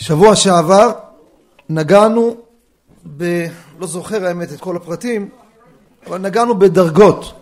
שבוע 0.00 0.36
שעבר 0.36 0.92
נגענו 1.68 2.36
ב... 3.16 3.46
לא 3.78 3.86
זוכר 3.86 4.26
האמת 4.26 4.52
את 4.52 4.60
כל 4.60 4.76
הפרטים, 4.76 5.28
אבל 6.06 6.18
נגענו 6.18 6.58
בדרגות 6.58 7.32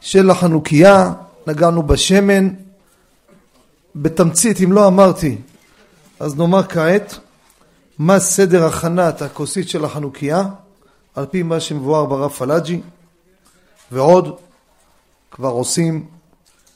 של 0.00 0.30
החנוכיה, 0.30 1.12
נגענו 1.46 1.82
בשמן. 1.82 2.48
בתמצית, 3.96 4.60
אם 4.64 4.72
לא 4.72 4.86
אמרתי, 4.86 5.38
אז 6.20 6.36
נאמר 6.36 6.62
כעת 6.62 7.18
מה 7.98 8.20
סדר 8.20 8.64
הכנת 8.64 9.22
הכוסית 9.22 9.68
של 9.68 9.84
החנוכיה, 9.84 10.44
על 11.14 11.26
פי 11.26 11.42
מה 11.42 11.60
שמבואר 11.60 12.04
ברב 12.04 12.30
פלאג'י, 12.30 12.80
ועוד 13.92 14.36
כבר 15.30 15.50
עושים 15.50 16.06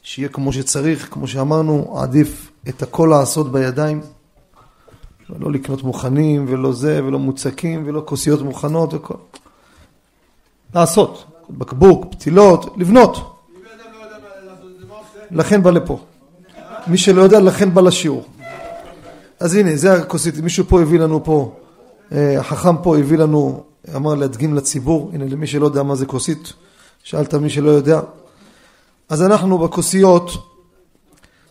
שיהיה 0.03 0.29
כמו 0.29 0.53
שצריך, 0.53 1.09
כמו 1.11 1.29
שאמרנו, 1.29 1.99
עדיף 2.03 2.51
את 2.69 2.83
הכל 2.83 3.09
לעשות 3.11 3.53
בידיים, 3.53 4.01
לא 5.39 5.53
לקנות 5.53 5.83
מוכנים 5.83 6.45
ולא 6.49 6.73
זה 6.73 7.05
ולא 7.05 7.19
מוצקים 7.19 7.83
ולא 7.87 8.03
כוסיות 8.05 8.43
מוכנות 8.43 8.95
וכל. 8.95 9.15
לעשות, 10.75 11.25
בקבוק, 11.51 12.15
פתילות, 12.15 12.75
לבנות. 12.77 13.39
לכן 15.31 15.63
בא 15.63 15.71
לפה. 15.71 15.99
מי 16.87 16.99
שלא 16.99 17.23
יודע, 17.23 17.41
לכן 17.41 17.75
בא 17.75 17.81
לשיעור. 17.81 18.25
אז 19.41 19.55
הנה, 19.55 19.77
זה 19.77 19.93
הכוסית, 19.93 20.39
מישהו 20.39 20.65
פה 20.69 20.83
הביא 20.83 20.99
לנו 20.99 21.25
פה, 21.25 21.55
אה, 22.13 22.41
החכם 22.41 22.77
פה 22.83 22.99
הביא 22.99 23.19
לנו, 23.19 23.65
אמר 23.97 24.15
להדגים 24.15 24.55
לציבור, 24.55 25.11
הנה 25.13 25.25
למי 25.25 25.47
שלא 25.47 25.67
יודע 25.67 25.83
מה 25.83 25.95
זה 25.95 26.07
כוסית, 26.07 26.53
שאלת 27.03 27.35
מי 27.35 27.51
שלא 27.51 27.71
יודע. 27.71 28.01
אז 29.09 29.23
אנחנו 29.23 29.59
בכוסיות 29.59 30.31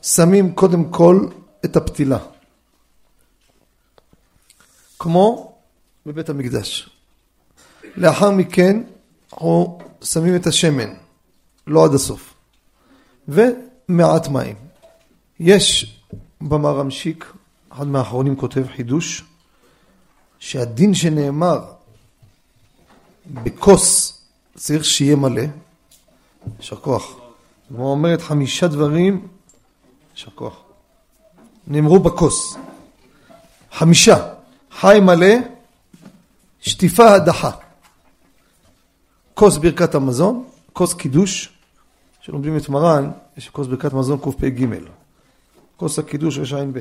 שמים 0.02 0.52
קודם 0.52 0.84
כל 0.84 1.28
את 1.66 1.76
הפתילה. 1.76 2.18
כמו 5.02 5.54
בבית 6.06 6.30
המקדש. 6.30 6.90
לאחר 7.96 8.32
מכן 8.32 8.84
אנחנו 9.34 9.80
שמים 10.04 10.36
את 10.36 10.48
השמן, 10.48 10.94
לא 11.68 11.86
עד 11.86 11.94
הסוף, 11.94 12.34
ומעט 13.28 14.28
מים. 14.28 14.56
יש 15.40 16.00
במרמשיק, 16.42 17.34
אחד 17.70 17.88
מהאחרונים 17.88 18.36
כותב 18.36 18.64
חידוש, 18.76 19.24
שהדין 20.40 20.94
שנאמר 20.94 21.60
בכוס 23.26 24.18
צריך 24.58 24.86
שיהיה 24.86 25.16
מלא, 25.16 25.44
יישר 26.60 26.76
כוח. 26.76 27.16
הגמרא 27.72 27.86
אומרת 27.86 28.22
חמישה 28.22 28.68
דברים, 28.68 29.28
יישר 30.16 30.32
כוח, 30.36 30.62
נאמרו 31.68 32.00
בכוס. 32.00 32.56
חמישה, 33.72 34.34
חי 34.82 35.00
מלא, 35.02 35.36
שטיפה 36.60 37.14
הדחה. 37.14 37.52
כוס 39.34 39.58
ברכת 39.58 39.96
המזון, 39.96 40.44
כוס 40.74 40.94
קידוש, 40.94 41.50
שלומדים 42.22 42.58
את 42.58 42.70
מרן, 42.70 43.12
יש 43.38 43.50
כוס 43.50 43.68
ברכת 43.68 43.94
מזון 43.94 44.20
קפ"ג. 44.20 44.66
כוס 45.78 46.00
הקידוש 46.00 46.54
רע"ב. 46.54 46.80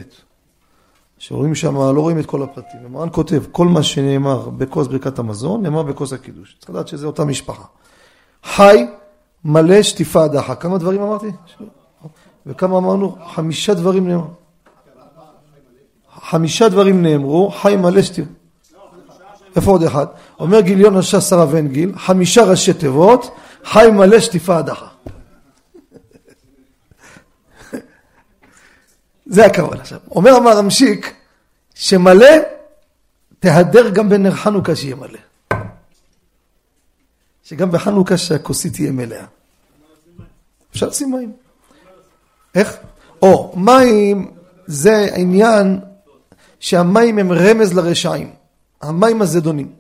שרואים 1.19 1.55
שם, 1.55 1.77
לא 1.77 2.01
רואים 2.01 2.19
את 2.19 2.27
כל 2.27 2.43
הפרטים. 2.43 2.81
ומרן 2.85 3.09
כותב, 3.13 3.43
כל 3.53 3.67
מה 3.67 3.83
שנאמר 3.83 4.49
בכוס 4.49 4.87
ברכת 4.87 5.19
המזון, 5.19 5.63
נאמר 5.63 5.83
בכוס 5.83 6.13
הקידוש. 6.13 6.57
צריך 6.59 6.71
לדעת 6.71 6.89
שזה 6.89 7.07
אותה 7.07 7.25
משפחה. 7.25 7.65
חי, 8.45 8.87
מלא, 9.45 9.83
שטיפה, 9.83 10.29
דחה. 10.29 10.55
כמה 10.55 10.79
דברים 10.79 11.03
אמרתי? 11.03 11.31
וכמה 12.47 12.79
אמרנו? 12.79 13.17
חמישה 13.35 13.75
דברים 13.75 14.09
נאמרו. 14.09 14.31
חמישה 16.31 16.69
דברים 16.69 17.03
נאמרו, 17.03 17.51
חי 17.51 17.77
מלא 17.77 18.03
שטיפה. 18.03 18.31
איפה 19.57 19.71
עוד 19.71 19.83
אחד? 19.83 20.07
אומר 20.41 20.61
גיליון 20.61 20.97
הש"ס 20.97 21.33
הרב 21.33 21.57
גיל, 21.57 21.93
חמישה 21.99 22.43
ראשי 22.45 22.73
תיבות, 22.73 23.37
חי 23.65 23.87
מלא 23.93 24.21
שטיפה 24.21 24.57
הדחה. 24.57 24.87
זה 29.27 29.47
הכוונה 29.47 29.81
עכשיו. 29.81 29.99
אומר 30.11 30.31
המרמשיק, 30.31 31.15
שמלא, 31.75 32.27
תהדר 33.39 33.91
גם 33.91 34.09
בנר 34.09 34.31
חנוכה 34.31 34.77
שיהיה 34.77 34.97
מלא. 34.97 35.19
שגם 37.43 37.71
בחנוכה 37.71 38.17
שהכוסית 38.17 38.73
תהיה 38.73 38.93
מלאה. 38.93 39.25
אפשר 40.71 40.87
לשים 40.87 41.11
מים. 41.11 41.33
איך? 42.55 42.77
או, 43.23 43.53
מים 43.57 44.31
זה 44.67 45.09
עניין 45.15 45.81
שהמים 46.61 47.19
הם 47.19 47.33
רמז 47.33 47.73
לרשעים. 47.73 48.31
המים 48.83 49.23
הזדונים. 49.23 49.73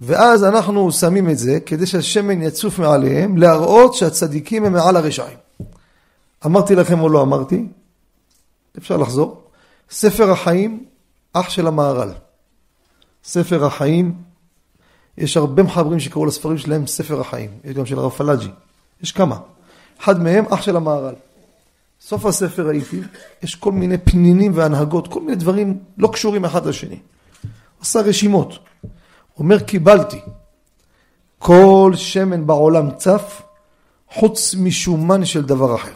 ואז 0.00 0.44
אנחנו 0.44 0.92
שמים 0.92 1.30
את 1.30 1.38
זה 1.38 1.60
כדי 1.66 1.86
שהשמן 1.86 2.42
יצוף 2.42 2.78
מעליהם, 2.78 3.36
להראות 3.36 3.94
שהצדיקים 3.94 4.64
הם 4.64 4.72
מעל 4.72 4.96
הרשעים. 4.96 5.38
אמרתי 6.46 6.74
לכם 6.74 7.00
או 7.00 7.08
לא 7.08 7.22
אמרתי? 7.22 7.66
אפשר 8.78 8.96
לחזור. 8.96 9.42
ספר 9.90 10.30
החיים, 10.30 10.84
אח 11.32 11.48
של 11.48 11.66
המהר"ל. 11.66 12.10
ספר 13.24 13.64
החיים, 13.64 14.14
יש 15.18 15.36
הרבה 15.36 15.62
מחברים 15.62 16.00
שקראו 16.00 16.26
לספרים 16.26 16.58
שלהם 16.58 16.86
ספר 16.86 17.20
החיים. 17.20 17.50
יש 17.64 17.74
גם 17.74 17.86
של 17.86 17.98
הרב 17.98 18.10
פלאג'י. 18.10 18.50
יש 19.02 19.12
כמה. 19.12 19.38
אחד 20.00 20.22
מהם, 20.22 20.44
אח 20.50 20.62
של 20.62 20.76
המהר"ל. 20.76 21.14
סוף 22.00 22.26
הספר 22.26 22.68
ראיתי, 22.68 23.00
יש 23.42 23.54
כל 23.54 23.72
מיני 23.72 23.98
פנינים 23.98 24.52
והנהגות, 24.54 25.08
כל 25.08 25.20
מיני 25.20 25.36
דברים 25.36 25.78
לא 25.98 26.08
קשורים 26.12 26.44
אחד 26.44 26.66
לשני. 26.66 26.98
עשה 27.80 28.00
רשימות. 28.00 28.58
אומר 29.38 29.58
קיבלתי. 29.60 30.20
כל 31.38 31.92
שמן 31.96 32.46
בעולם 32.46 32.90
צף, 32.90 33.42
חוץ 34.10 34.54
משומן 34.54 35.24
של 35.24 35.44
דבר 35.44 35.74
אחר. 35.74 35.94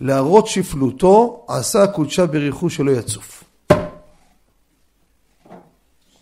להראות 0.00 0.46
שפלותו, 0.46 1.44
עשה 1.48 1.82
הקודשה 1.82 2.26
בריחוש 2.26 2.76
שלא 2.76 2.90
יצוף. 2.90 3.44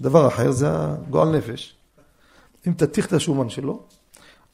דבר 0.00 0.28
אחר 0.28 0.52
זה 0.52 0.66
הגועל 0.70 1.36
נפש. 1.36 1.76
אם 2.66 2.72
תתיך 2.72 3.06
את 3.06 3.12
השומן 3.12 3.48
שלו, 3.48 3.82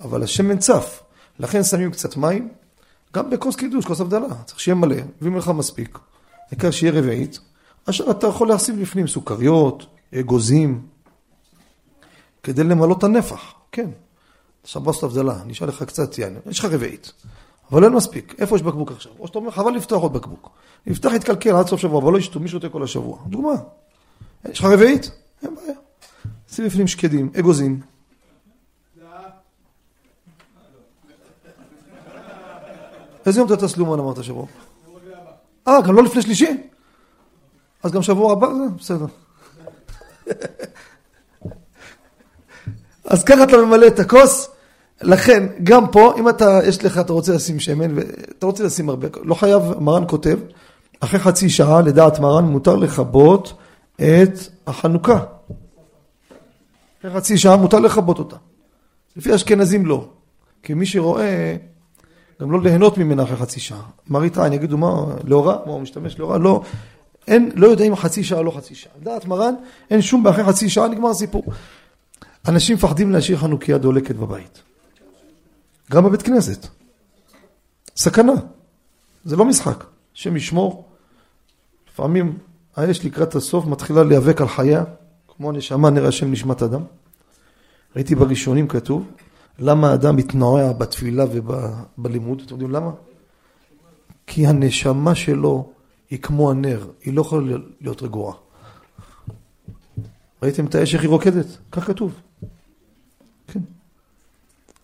אבל 0.00 0.22
השמן 0.22 0.58
צף. 0.58 1.02
לכן 1.38 1.62
שמים 1.62 1.90
קצת 1.90 2.16
מים, 2.16 2.48
גם 3.14 3.30
בכוס 3.30 3.56
קידוש, 3.56 3.84
כוס 3.84 4.00
הבדלה. 4.00 4.34
צריך 4.44 4.60
שיהיה 4.60 4.74
מלא, 4.74 4.96
מביאים 5.20 5.36
לך 5.36 5.48
מספיק. 5.48 5.98
העיקר 6.50 6.70
שיהיה 6.70 6.92
רביעית. 6.92 7.38
אשר 7.90 8.10
אתה 8.10 8.26
יכול 8.26 8.48
להוסיף 8.48 8.76
בפנים 8.76 9.06
סוכריות, 9.06 9.86
אגוזים, 10.14 10.86
כדי 12.42 12.64
למלא 12.64 12.94
את 12.98 13.04
הנפח. 13.04 13.54
כן. 13.72 13.90
עכשיו 14.62 14.82
בוא 14.82 14.92
הבדלה, 15.02 15.42
נשאל 15.46 15.68
לך 15.68 15.82
קצת 15.82 16.18
יין. 16.18 16.36
יש 16.46 16.58
לך 16.58 16.64
רביעית. 16.64 17.12
אבל 17.72 17.84
אין 17.84 17.92
מספיק. 17.92 18.34
איפה 18.38 18.56
יש 18.56 18.62
בקבוק 18.62 18.92
עכשיו? 18.92 19.12
או 19.18 19.26
שאתה 19.26 19.38
אומר, 19.38 19.50
חבל 19.50 19.72
לפתוח 19.72 20.02
עוד 20.02 20.12
בקבוק. 20.12 20.50
נפתח 20.86 21.10
יתקלקל 21.14 21.56
עד 21.56 21.66
סוף 21.66 21.80
שבוע, 21.80 22.02
אבל 22.02 22.12
לא 22.12 22.18
ישתו, 22.18 22.40
מי 22.40 22.48
שותה 22.48 22.68
כל 22.68 22.82
השבוע. 22.82 23.18
דוגמה. 23.26 23.52
יש 24.50 24.58
לך 24.58 24.64
רביעית? 24.64 25.10
אין 25.42 25.54
בעיה. 25.54 25.78
שים 26.52 26.66
בפנים 26.66 26.86
שקדים, 26.86 27.30
אגוזים. 27.38 27.80
איזה 33.26 33.40
יום 33.40 33.52
אתה 33.52 33.56
טס 33.66 33.76
לאומן 33.76 33.98
אמרת 33.98 34.24
שבוע? 34.24 34.46
אה, 35.68 35.80
גם 35.82 35.94
לא 35.94 36.02
לפני 36.02 36.22
שלישי? 36.22 36.56
אז 37.82 37.92
גם 37.92 38.02
שבוע 38.02 38.32
הבא? 38.32 38.46
זה 38.54 38.74
בסדר. 38.78 39.06
אז 43.04 43.24
ככה 43.24 43.44
אתה 43.44 43.56
ממלא 43.56 43.86
את 43.86 43.98
הכוס. 43.98 44.50
לכן, 45.02 45.46
גם 45.62 45.90
פה, 45.90 46.14
אם 46.18 46.28
אתה, 46.28 46.60
יש 46.68 46.84
לך, 46.84 46.98
אתה 46.98 47.12
רוצה 47.12 47.34
לשים 47.34 47.60
שמן, 47.60 47.98
ואתה 47.98 48.46
רוצה 48.46 48.64
לשים 48.64 48.88
הרבה, 48.88 49.08
לא 49.22 49.34
חייב, 49.34 49.62
מרן 49.80 50.04
כותב, 50.08 50.38
אחרי 51.00 51.20
חצי 51.20 51.50
שעה, 51.50 51.80
לדעת 51.80 52.18
מרן, 52.18 52.44
מותר 52.44 52.76
לכבות 52.76 53.52
את 53.96 54.38
החנוכה. 54.66 55.18
אחרי 57.00 57.10
חצי 57.10 57.38
שעה 57.38 57.56
מותר 57.56 57.78
לכבות 57.78 58.18
אותה. 58.18 58.36
לפי 59.16 59.34
אשכנזים 59.34 59.86
לא. 59.86 60.08
כי 60.62 60.74
מי 60.74 60.86
שרואה, 60.86 61.56
גם 62.40 62.50
לא 62.50 62.62
ליהנות 62.62 62.98
ממנה 62.98 63.22
אחרי 63.22 63.36
חצי 63.36 63.60
שעה. 63.60 63.82
מראית 64.08 64.38
עין, 64.38 64.52
יגידו 64.52 64.78
מה, 64.78 65.04
לאורה? 65.24 65.58
מה 65.66 65.72
הוא 65.72 65.80
משתמש 65.80 66.18
לאורה? 66.18 66.38
לא. 66.38 66.62
אין, 67.28 67.50
לא 67.54 67.66
יודע 67.66 67.84
אם 67.84 67.96
חצי 67.96 68.24
שעה 68.24 68.42
לא 68.42 68.50
חצי 68.50 68.74
שעה. 68.74 68.92
לדעת 69.00 69.24
מרן, 69.24 69.54
אין 69.90 70.02
שום, 70.02 70.26
אחרי 70.26 70.44
חצי 70.44 70.68
שעה 70.68 70.88
נגמר 70.88 71.10
הסיפור. 71.10 71.44
אנשים 72.48 72.76
מפחדים 72.76 73.12
להשאיר 73.12 73.38
חנוכיה 73.38 73.78
דולקת 73.78 74.16
בבית. 74.16 74.62
גם 75.90 76.04
בבית 76.04 76.22
כנסת. 76.22 76.66
סכנה. 77.96 78.32
זה 79.24 79.36
לא 79.36 79.44
משחק. 79.44 79.84
השם 80.14 80.36
ישמור. 80.36 80.88
לפעמים 81.92 82.38
האש 82.76 83.04
לקראת 83.04 83.34
הסוף 83.34 83.66
מתחילה 83.66 84.02
להיאבק 84.02 84.40
על 84.40 84.48
חייה, 84.48 84.84
כמו 85.36 85.48
הנשמה 85.48 85.90
נראה 85.90 86.08
השם 86.08 86.32
נשמת 86.32 86.62
אדם. 86.62 86.82
ראיתי 87.96 88.14
בראשונים 88.14 88.68
כתוב, 88.68 89.06
למה 89.58 89.90
האדם 89.90 90.16
מתנועע 90.16 90.72
בתפילה 90.72 91.24
ובלימוד? 91.32 92.42
אתם 92.46 92.54
יודעים 92.54 92.70
למה? 92.70 92.90
כי 94.26 94.46
הנשמה 94.46 95.14
שלו 95.14 95.70
היא 96.10 96.18
כמו 96.18 96.50
הנר, 96.50 96.86
היא 97.04 97.14
לא 97.14 97.20
יכולה 97.20 97.56
להיות 97.80 98.02
רגועה. 98.02 98.34
ראיתם 100.42 100.66
את 100.66 100.74
האש 100.74 100.94
איך 100.94 101.02
היא 101.02 101.10
רוקדת? 101.10 101.46
כך 101.72 101.86
כתוב. 101.86 102.14
כן. 103.46 103.60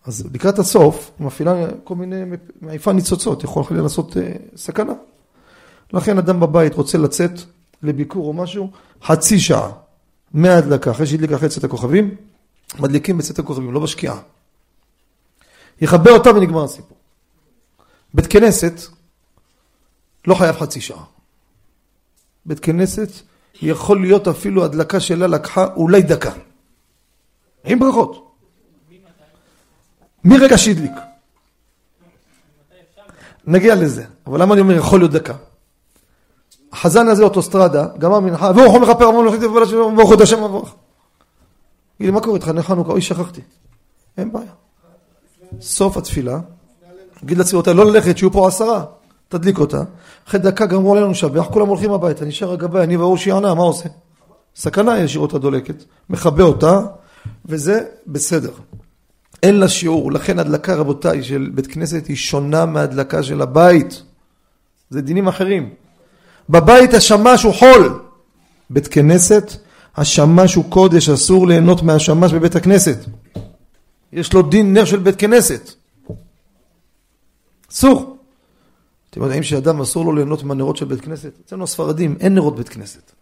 אז 0.05 0.29
לקראת 0.35 0.59
הסוף, 0.59 1.11
היא 1.19 1.27
מפעילה 1.27 1.67
כל 1.85 1.95
מיני, 1.95 2.23
מעיפה 2.61 2.93
ניצוצות, 2.93 3.45
יכול 3.45 3.65
לעשות 3.71 4.17
אה, 4.17 4.33
סכנה. 4.57 4.93
לכן 5.93 6.19
אדם 6.19 6.41
בבית 6.41 6.75
רוצה 6.75 6.99
לצאת 6.99 7.31
לביקור 7.83 8.27
או 8.27 8.33
משהו, 8.33 8.71
חצי 9.03 9.41
שעה 9.41 9.71
מההדלקה, 10.33 10.91
אחרי 10.91 11.07
שהדליקה 11.07 11.39
חצי 11.39 11.61
הכוכבים, 11.65 12.15
מדליקים 12.79 13.19
בצאת 13.19 13.39
הכוכבים, 13.39 13.73
לא 13.73 13.81
בשקיעה. 13.81 14.19
יכבה 15.81 16.11
אותה 16.11 16.31
ונגמר 16.31 16.65
הסיפור. 16.65 16.97
בית 18.15 18.27
כנסת 18.27 18.81
לא 20.27 20.35
חייב 20.35 20.57
חצי 20.57 20.81
שעה. 20.81 21.05
בית 22.47 22.61
כנסת 22.61 23.09
יכול 23.63 24.01
להיות 24.01 24.29
אפילו 24.29 24.65
הדלקה 24.65 25.01
שלה 25.01 25.27
לקחה 25.27 25.67
אולי 25.77 26.03
דקה. 26.03 26.33
עם 27.65 27.79
ברכות. 27.79 28.35
מרגע 30.25 30.59
שהדליק. 30.59 30.93
נגיע 33.47 33.75
לזה. 33.75 34.05
אבל 34.27 34.43
למה 34.43 34.55
אני 34.55 34.61
אומר 34.61 34.75
יכול 34.75 35.01
להיות 35.01 35.11
דקה? 35.13 35.35
החזן 36.73 37.09
הזה 37.09 37.23
אוטוסטרדה, 37.23 37.87
גמר 37.99 38.21
מנחה, 38.21 38.51
והוא 38.55 38.67
יכול 38.67 38.83
לכפר 38.83 39.05
המון 39.05 39.27
ולכתב 39.27 39.47
ברוך 39.97 40.11
הוא 40.11 40.23
השם 40.23 40.43
אברך. 40.43 40.75
תגיד 41.97 42.07
לי, 42.07 42.11
מה 42.11 42.21
קורה 42.21 42.37
איתך? 42.37 42.49
נר 42.49 42.63
אוי, 42.91 43.01
שכחתי. 43.01 43.41
אין 44.17 44.33
בעיה. 44.33 44.64
סוף 45.61 45.97
התפילה, 45.97 46.41
תגיד 47.21 47.39
לצעירות 47.39 47.69
לא 47.69 47.87
ללכת, 47.87 48.19
שיהיו 48.19 48.33
פה 48.33 48.49
עשרה, 48.49 48.85
תדליק 49.29 49.59
אותה. 49.59 49.83
אחרי 50.29 50.41
דקה 50.41 50.67
גמרו 50.67 50.93
עלינו 50.93 51.11
לשבח, 51.11 51.47
כולם 51.51 51.69
הולכים 51.69 51.93
הביתה, 51.93 52.25
נשאר 52.25 52.53
הגבי, 52.53 52.81
אני 52.81 52.97
והוא 52.97 53.17
שיענה, 53.17 53.55
מה 53.55 53.63
עושה? 53.63 53.89
סכנה 54.57 54.99
ישאיר 54.99 55.21
אותה 55.21 55.39
דולקת, 55.39 55.85
מכבה 56.11 56.45
אותה, 56.45 56.81
וזה 57.47 57.81
בסדר. 58.07 58.51
אין 59.43 59.59
לה 59.59 59.69
שיעור, 59.69 60.13
לכן 60.13 60.39
הדלקה 60.39 60.75
רבותיי 60.75 61.23
של 61.23 61.51
בית 61.55 61.67
כנסת 61.67 62.07
היא 62.07 62.17
שונה 62.17 62.67
מהדלקה 62.67 63.23
של 63.23 63.43
הבית. 63.43 64.03
זה 64.91 65.01
דינים 65.01 65.29
אחרים. 65.29 65.71
בבית 66.51 66.95
השמש 66.95 67.43
הוא 67.43 67.55
חול. 67.55 68.01
בית 68.71 68.89
כנסת, 68.89 69.53
השמש 69.97 70.55
הוא 70.55 70.65
קודש, 70.69 71.09
אסור 71.09 71.47
ליהנות 71.47 71.83
מהשמש 71.83 72.33
בבית 72.33 72.57
הכנסת. 72.57 73.05
יש 74.15 74.33
לו 74.33 74.43
דין 74.43 74.73
נר 74.73 74.85
של 74.85 74.99
בית 74.99 75.17
כנסת. 75.17 75.71
אסור. 77.73 78.17
אתם 79.11 79.23
יודעים 79.23 79.43
שאדם 79.43 79.81
אסור 79.81 80.05
לו 80.05 80.13
ליהנות 80.13 80.43
מהנרות 80.43 80.77
של 80.77 80.85
בית 80.85 81.01
כנסת? 81.01 81.33
אצלנו 81.45 81.65
הספרדים 81.65 82.17
אין 82.21 82.35
נרות 82.35 82.57
בית 82.57 82.69
כנסת. 82.69 83.13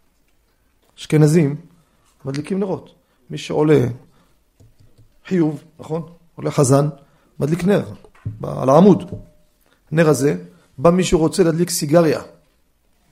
אשכנזים 0.99 1.57
מדליקים 2.25 2.59
נרות. 2.59 2.95
מי 3.31 3.39
שעולה 3.39 3.87
חיוב, 5.27 5.65
נכון? 5.79 6.13
עולה 6.35 6.51
חזן, 6.51 6.89
מדליק 7.39 7.65
נר 7.65 7.85
על 8.43 8.69
העמוד. 8.69 9.11
הנר 9.93 10.09
הזה, 10.09 10.37
בא 10.79 10.91
מישהו 10.91 11.19
רוצה 11.19 11.43
להדליק 11.43 11.71
סיגריה, 11.71 12.21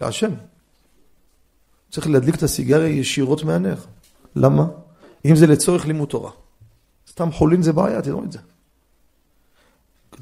לעשן. 0.00 0.34
צריך 1.90 2.06
להדליק 2.06 2.34
את 2.34 2.42
הסיגריה 2.42 2.88
ישירות 2.88 3.44
מהנר. 3.44 3.76
למה? 4.36 4.66
אם 5.24 5.36
זה 5.36 5.46
לצורך 5.46 5.86
לימוד 5.86 6.08
תורה. 6.08 6.30
סתם 7.10 7.32
חולין 7.32 7.62
זה 7.62 7.72
בעיה, 7.72 8.02
תדעו 8.02 8.24
את 8.24 8.32
זה. 8.32 8.38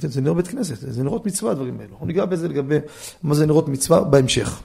זה 0.01 0.21
נר 0.21 0.33
בית 0.33 0.49
כנסת, 0.49 0.77
זה 0.79 1.03
נרות 1.03 1.27
מצווה 1.27 1.53
הדברים 1.53 1.81
האלו. 1.81 1.93
אנחנו 1.93 2.07
ניגע 2.07 2.25
בזה 2.25 2.49
לגבי 2.49 2.79
מה 3.23 3.35
זה 3.35 3.47
נרות 3.47 3.69
מצווה 3.69 4.05
בהמשך. 4.05 4.63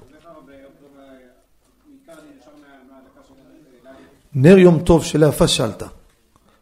נר 4.35 4.57
יום 4.57 4.79
טוב 4.79 5.03
שלאפה 5.03 5.47
שאלת. 5.47 5.83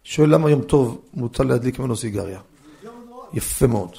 שואל 0.03 0.29
למה 0.29 0.49
יום 0.49 0.61
טוב 0.61 1.01
מותר 1.13 1.43
להדליק 1.43 1.79
ממנו 1.79 1.95
סיגריה. 1.95 2.39
יפה 3.33 3.67
מאוד. 3.67 3.91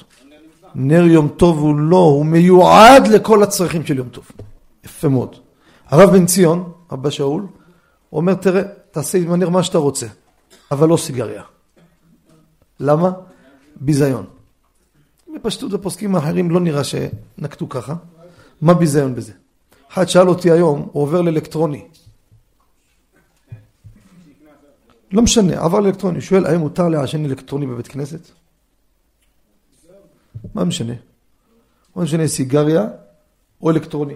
נר 0.75 1.03
יום 1.03 1.27
טוב 1.27 1.59
הוא 1.59 1.75
לא, 1.75 1.97
הוא 1.97 2.25
מיועד 2.25 3.07
לכל 3.07 3.43
הצרכים 3.43 3.85
של 3.85 3.97
יום 3.97 4.09
טוב. 4.09 4.31
יפה 4.83 5.07
מאוד. 5.07 5.35
הרב 5.87 6.11
בן 6.11 6.25
ציון, 6.25 6.71
אבא 6.93 7.09
שאול, 7.09 7.47
אומר, 8.13 8.33
תראה, 8.33 8.61
תעשה 8.91 9.17
עם 9.17 9.31
הנר 9.31 9.49
מה 9.49 9.63
שאתה 9.63 9.77
רוצה, 9.77 10.07
אבל 10.71 10.89
לא 10.89 10.97
סיגריה. 10.97 11.43
למה? 12.83 13.11
ביזיון. 13.75 14.25
בפשטות 15.35 15.73
הפוסקים 15.73 16.15
האחרים 16.15 16.51
לא 16.51 16.59
נראה 16.59 16.83
שנקטו 16.83 17.69
ככה. 17.69 17.95
מה 18.61 18.73
ביזיון 18.73 19.15
בזה? 19.15 19.33
אחד 19.93 20.05
שאל 20.05 20.29
אותי 20.29 20.51
היום, 20.51 20.89
הוא 20.91 21.03
עובר 21.03 21.21
לאלקטרוני. 21.21 21.87
לא 25.11 25.21
משנה, 25.21 25.61
עבר 25.61 25.79
לאלקטרוני. 25.79 26.21
שואל, 26.21 26.45
האם 26.45 26.59
מותר 26.59 26.89
לעשן 26.89 27.25
אלקטרוני 27.25 27.67
בבית 27.67 27.87
כנסת? 27.87 28.19
מה 30.53 30.63
משנה? 30.63 30.93
מה 31.95 32.03
משנה 32.03 32.27
סיגריה 32.27 32.87
או 33.61 33.69
אלקטרוני? 33.69 34.15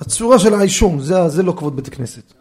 הצורה 0.00 0.38
של 0.38 0.54
העישון, 0.54 1.00
זה, 1.00 1.28
זה 1.28 1.42
לא 1.42 1.52
כבוד 1.52 1.76
בית 1.76 1.88
הכנסת. 1.88 2.32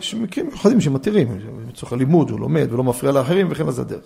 יש 0.00 0.14
מקרים 0.14 0.46
מיוחדים 0.46 0.80
שמתירים, 0.80 1.38
לצורך 1.68 1.92
הלימוד, 1.92 2.30
הוא 2.30 2.40
לומד 2.40 2.72
ולא 2.72 2.84
מפריע 2.84 3.12
לאחרים 3.12 3.48
וכן 3.50 3.66
לזה 3.66 3.80
הדרך. 3.82 4.04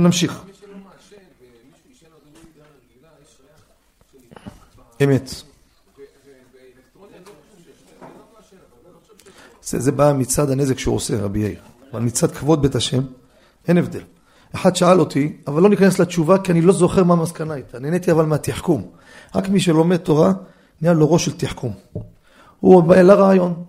נמשיך. 0.00 0.44
אמת. 5.02 5.30
זה, 9.62 9.80
זה 9.80 9.92
בא 9.92 10.12
מצד 10.18 10.50
הנזק 10.50 10.78
שהוא 10.78 10.94
עושה, 10.94 11.22
רבי 11.22 11.38
יאיר. 11.38 11.60
אבל 11.92 12.00
מצד 12.00 12.30
כבוד 12.30 12.62
בית 12.62 12.74
השם, 12.74 13.02
אין 13.68 13.78
הבדל. 13.78 14.02
אחד 14.54 14.76
שאל 14.76 15.00
אותי, 15.00 15.36
אבל 15.46 15.62
לא 15.62 15.68
ניכנס 15.68 15.98
לתשובה 15.98 16.38
כי 16.38 16.52
אני 16.52 16.60
לא 16.60 16.72
זוכר 16.72 17.04
מה 17.04 17.14
המסקנה 17.14 17.54
הייתה. 17.54 17.78
נהניתי 17.78 18.12
אבל 18.12 18.24
מהתחכום. 18.24 18.90
רק 19.34 19.48
מי 19.48 19.60
שלומד 19.60 19.96
תורה, 19.96 20.32
נהיה 20.80 20.94
לו 20.94 21.12
ראש 21.12 21.24
של 21.24 21.38
תחכום. 21.38 21.72
הוא 22.60 22.82
בא 22.82 22.94
אל 22.94 23.10
הרעיון. 23.10 23.64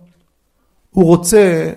הוא 0.90 1.04
רוצה 1.04 1.72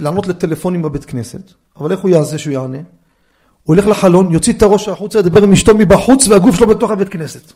לענות 0.00 0.26
לטלפונים 0.26 0.82
בבית 0.82 1.04
כנסת, 1.04 1.52
אבל 1.76 1.92
איך 1.92 2.00
הוא 2.00 2.10
יעשה 2.10 2.38
שהוא 2.38 2.52
יענה? 2.52 2.78
הוא 3.62 3.76
ילך 3.76 3.86
לחלון, 3.86 4.32
יוציא 4.32 4.52
את 4.52 4.62
הראש 4.62 4.88
החוצה, 4.88 5.18
ידבר 5.18 5.42
עם 5.42 5.52
אשתו 5.52 5.74
מבחוץ 5.74 6.28
והגוף 6.28 6.56
שלו 6.56 6.66
בתוך 6.66 6.90
הבית 6.90 7.08
כנסת. 7.08 7.52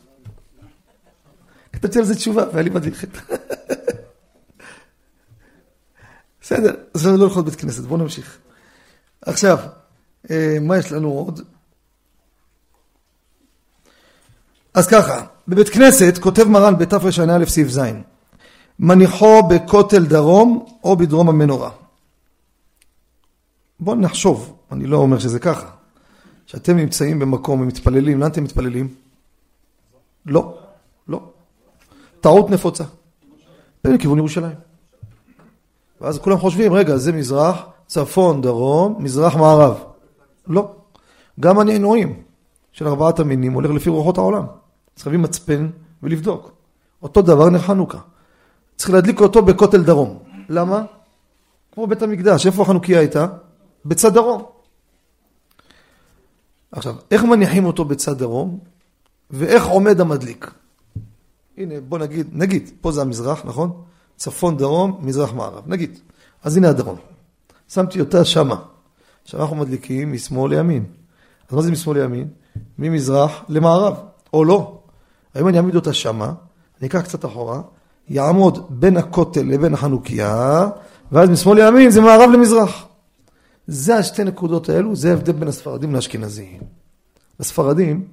כתבתי 1.73 1.99
על 1.99 2.05
זה 2.05 2.15
תשובה 2.15 2.45
והיה 2.53 2.63
לי 2.63 2.71
מדליכת. 2.71 3.09
בסדר, 6.41 6.75
אני 7.07 7.21
לא 7.21 7.27
יכול 7.27 7.43
בית 7.43 7.55
כנסת, 7.55 7.83
בואו 7.83 8.01
נמשיך. 8.01 8.39
עכשיו, 9.23 9.59
אה, 10.31 10.59
מה 10.61 10.79
יש 10.79 10.93
לנו 10.93 11.09
עוד? 11.09 11.41
אז 14.75 14.87
ככה, 14.87 15.25
בבית 15.49 15.69
כנסת 15.69 16.19
כותב 16.21 16.45
מרן 16.45 16.79
בתרע"א 16.79 17.45
סעיף 17.45 17.69
ז', 17.69 17.81
מניחו 18.79 19.43
בכותל 19.49 20.05
דרום 20.05 20.67
או 20.85 20.97
בדרום 20.97 21.29
המנורה. 21.29 21.71
בואו 23.83 23.97
נחשוב, 23.97 24.57
אני 24.73 24.87
לא 24.87 24.97
אומר 24.97 25.19
שזה 25.19 25.39
ככה. 25.39 25.67
שאתם 26.47 26.77
נמצאים 26.77 27.19
במקום 27.19 27.61
ומתפללים, 27.61 28.21
לאן 28.21 28.31
אתם 28.31 28.45
מתפללים? 28.45 28.89
לא, 30.27 30.59
לא. 31.09 31.21
טעות 32.21 32.51
נפוצה. 32.51 32.85
לכיוון 33.85 34.19
ירושלים. 34.19 34.57
ואז 36.01 36.19
כולם 36.19 36.39
חושבים, 36.39 36.73
רגע, 36.73 36.97
זה 36.97 37.13
מזרח, 37.13 37.63
צפון, 37.87 38.41
דרום, 38.41 38.97
מזרח, 38.99 39.37
מערב. 39.37 39.85
לא. 40.47 40.75
גם 41.41 41.59
הנענועים 41.59 42.23
של 42.73 42.89
ארבעת 42.89 43.21
המינים 43.21 43.53
הולך 43.53 43.71
לפי 43.71 43.91
רוחות 43.91 44.19
העולם. 44.19 44.45
צריך 44.95 45.07
להביא 45.07 45.19
מצפן 45.19 45.71
ולבדוק. 46.03 46.53
אותו 47.03 47.23
דבר 47.23 47.51
נר 47.51 47.59
חנוכה. 47.59 47.99
צריך 48.77 48.91
להדליק 48.91 49.21
אותו 49.21 49.43
בכותל 49.43 49.83
דרום. 49.83 50.19
למה? 50.49 50.83
כמו 51.73 51.87
בית 51.87 52.03
המקדש, 52.03 52.47
איפה 52.47 52.63
החנוכיה 52.63 52.99
הייתה? 52.99 53.27
בצד 53.85 54.15
דרום. 54.15 54.43
עכשיו, 56.73 56.95
איך 57.11 57.25
מניחים 57.25 57.65
אותו 57.65 57.85
בצד 57.85 58.19
דרום, 58.19 58.59
ואיך 59.31 59.67
עומד 59.67 60.01
המדליק? 60.01 60.51
הנה, 61.59 61.75
בוא 61.89 61.99
נגיד, 61.99 62.27
נגיד, 62.33 62.71
פה 62.81 62.93
זה 62.93 63.01
המזרח, 63.01 63.43
נכון? 63.45 63.83
צפון, 64.17 64.57
דרום, 64.57 64.99
מזרח, 65.01 65.33
מערב, 65.33 65.63
נגיד. 65.67 65.99
אז 66.43 66.57
הנה 66.57 66.69
הדרום. 66.69 66.97
שמתי 67.69 68.01
אותה 68.01 68.25
שמה. 68.25 68.57
עכשיו 69.25 69.41
אנחנו 69.41 69.57
מדליקים 69.57 70.13
משמאל 70.13 70.55
לימין. 70.55 70.85
אז 71.49 71.55
מה 71.55 71.63
זה 71.63 71.71
משמאל 71.71 72.01
לימין? 72.01 72.29
ממזרח 72.79 73.45
למערב, 73.49 73.95
או 74.33 74.45
לא. 74.45 74.79
היום 75.35 75.49
אני 75.49 75.57
אעמיד 75.57 75.77
אותה 75.77 75.93
שמה, 75.93 76.33
אני 76.81 76.89
אקח 76.89 77.01
קצת 77.01 77.25
אחורה, 77.25 77.61
יעמוד 78.09 78.67
בין 78.71 78.97
הכותל 78.97 79.43
לבין 79.43 79.75
החנוכיה, 79.75 80.69
ואז 81.13 81.29
משמאל 81.29 81.65
לימין 81.65 81.91
זה 81.91 82.01
מערב 82.01 82.31
למזרח. 82.31 82.87
זה 83.73 83.97
השתי 83.97 84.25
נקודות 84.25 84.69
האלו, 84.69 84.97
זה 84.97 85.11
ההבדל 85.11 85.33
בין 85.33 85.49
הספרדים 85.49 85.95
לאשכנזים. 85.95 86.61
הספרדים, 87.41 88.05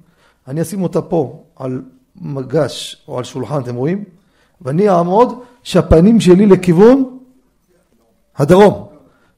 אני 0.48 0.62
אשים 0.62 0.82
אותה 0.82 1.02
פה 1.02 1.42
על 1.56 1.82
מגש 2.16 3.04
או 3.08 3.18
על 3.18 3.24
שולחן, 3.24 3.62
אתם 3.62 3.74
רואים? 3.74 4.04
ואני 4.60 4.90
אעמוד 4.90 5.40
שהפנים 5.62 6.20
שלי 6.20 6.46
לכיוון 6.46 7.18
הדרום, 8.36 8.86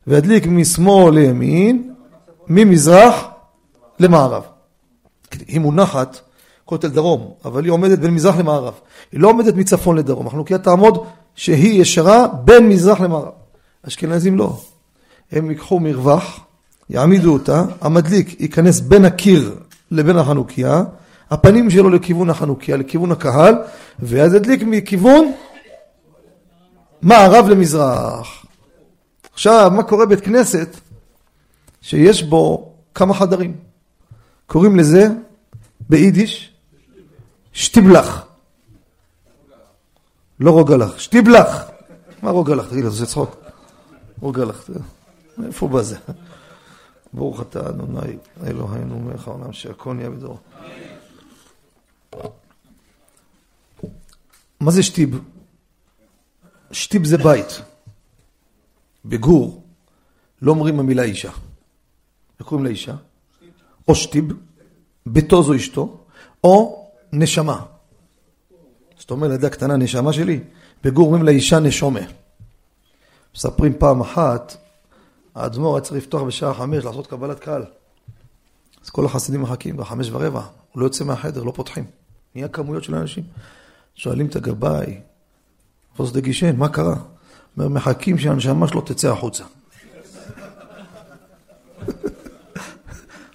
וידליק 0.07 0.47
משמאל 0.47 1.14
לימין, 1.14 1.95
ממזרח 2.49 3.25
למערב. 4.00 4.43
היא 5.47 5.61
מונחת 5.61 6.21
כותל 6.64 6.88
דרום, 6.88 7.35
אבל 7.45 7.64
היא 7.64 7.73
עומדת 7.73 7.99
בין 7.99 8.14
מזרח 8.14 8.37
למערב. 8.37 8.75
היא 9.12 9.21
לא 9.21 9.29
עומדת 9.29 9.55
מצפון 9.55 9.97
לדרום. 9.97 10.26
החנוכיה 10.26 10.59
תעמוד 10.59 11.07
שהיא 11.35 11.81
ישרה 11.81 12.26
בין 12.45 12.69
מזרח 12.69 13.00
למערב. 13.00 13.33
אשכנזים 13.88 14.38
לא. 14.38 14.57
הם 15.32 15.50
ייקחו 15.50 15.80
מרווח, 15.80 16.40
יעמידו 16.90 17.32
אותה, 17.32 17.64
המדליק 17.80 18.40
ייכנס 18.40 18.80
בין 18.80 19.04
הקיר 19.04 19.54
לבין 19.90 20.16
החנוכיה, 20.16 20.82
הפנים 21.30 21.70
שלו 21.70 21.90
לכיוון 21.90 22.30
החנוכיה, 22.30 22.76
לכיוון 22.76 23.12
הקהל, 23.12 23.54
ואז 23.98 24.34
ידליק 24.34 24.62
מכיוון 24.66 25.32
מערב 27.02 27.48
למזרח. 27.48 28.44
עכשיו, 29.32 29.70
מה 29.74 29.82
קורה 29.82 30.06
בית 30.06 30.20
כנסת 30.20 30.76
שיש 31.80 32.22
בו 32.22 32.72
כמה 32.94 33.14
חדרים? 33.14 33.56
קוראים 34.46 34.76
לזה 34.76 35.08
ביידיש 35.88 36.52
שטיבלח. 37.52 38.26
לא 40.40 40.50
רוגלח, 40.50 40.98
שטיבלח. 40.98 41.64
מה 42.22 42.30
רוגלח? 42.30 42.66
תגיד, 42.68 42.84
זה 42.84 43.06
צחוק. 43.06 43.36
רוגלח, 44.20 44.70
איפה 45.46 45.68
בא 45.68 45.82
זה? 45.82 45.98
ברוך 47.12 47.40
אתה 47.40 47.68
אדוני 47.68 48.16
אלוהינו 48.46 48.98
מלך 48.98 49.28
העולם 49.28 49.52
שהכל 49.52 49.94
נהיה 49.94 50.10
בדור. 50.10 50.38
מה 54.60 54.70
זה 54.70 54.82
שטיב? 54.82 55.20
שטיב 56.72 57.04
זה 57.04 57.18
בית. 57.18 57.62
בגור 59.04 59.62
לא 60.42 60.50
אומרים 60.50 60.80
המילה 60.80 61.02
אישה. 61.02 61.30
איך 62.38 62.48
קוראים 62.48 62.66
לאישה? 62.66 62.94
או 63.88 63.94
שטיב, 63.94 64.24
ביתו 65.06 65.42
זו 65.42 65.56
אשתו, 65.56 66.04
או 66.44 66.88
נשמה. 67.12 67.64
זאת 68.98 69.10
אומרת, 69.10 69.30
ילדה 69.30 69.50
קטנה, 69.50 69.76
נשמה 69.76 70.12
שלי, 70.12 70.40
בגור 70.84 71.06
אומרים 71.06 71.22
לאישה 71.22 71.58
נשומה. 71.58 72.00
מספרים 73.34 73.72
פעם 73.78 74.00
אחת, 74.00 74.56
האדמו"ר 75.34 75.76
היה 75.76 75.84
צריך 75.84 75.96
לפתוח 75.96 76.22
בשעה 76.22 76.54
חמש, 76.54 76.84
לעשות 76.84 77.06
קבלת 77.06 77.40
קהל. 77.40 77.64
אז 78.84 78.90
כל 78.90 79.06
החסידים 79.06 79.42
מחכים 79.42 79.76
בחמש 79.76 80.10
ורבע, 80.10 80.42
הוא 80.72 80.80
לא 80.80 80.86
יוצא 80.86 81.04
מהחדר, 81.04 81.42
לא 81.42 81.52
פותחים. 81.54 81.84
נהיה 82.34 82.48
כמויות 82.48 82.84
של 82.84 82.94
אנשים. 82.94 83.24
שואלים 83.94 84.26
את 84.26 84.36
הגבאי, 84.36 85.00
פוס 85.96 86.12
דגישן, 86.12 86.56
מה 86.56 86.68
קרה? 86.68 86.94
אומר, 87.56 87.68
מחכים 87.68 88.18
שהנשמה 88.18 88.68
שלו 88.68 88.80
תצא 88.80 89.12
החוצה. 89.12 89.44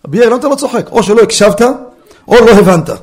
רבי 0.05 0.17
יאיר, 0.17 0.29
למה 0.29 0.39
אתה 0.39 0.47
לא 0.47 0.55
צוחק? 0.55 0.89
או 0.91 1.03
שלא 1.03 1.21
הקשבת, 1.21 1.61
או 2.27 2.35
לא 2.35 2.51
הבנת. 2.51 2.89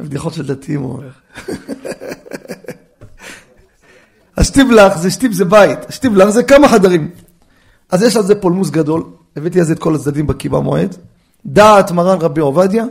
בדיחות 0.00 0.34
של 0.34 0.46
דתיים 0.46 0.80
הוא 0.80 0.92
אומר. 0.92 1.10
השטיבלח 4.36 4.96
זה 4.96 5.10
שטיב 5.10 5.32
זה 5.32 5.44
בית, 5.44 5.78
השטיבלח 5.88 6.28
זה 6.28 6.42
כמה 6.42 6.68
חדרים. 6.68 7.10
אז 7.90 8.02
יש 8.02 8.16
על 8.16 8.22
זה 8.22 8.34
פולמוס 8.34 8.70
גדול, 8.70 9.04
הבאתי 9.36 9.58
על 9.58 9.66
זה 9.66 9.72
את 9.72 9.78
כל 9.78 9.94
הצדדים 9.94 10.26
בקיבה 10.26 10.60
מועד. 10.60 10.96
דעת 11.46 11.90
מרן 11.90 12.18
רבי 12.20 12.40
עובדיה, 12.40 12.84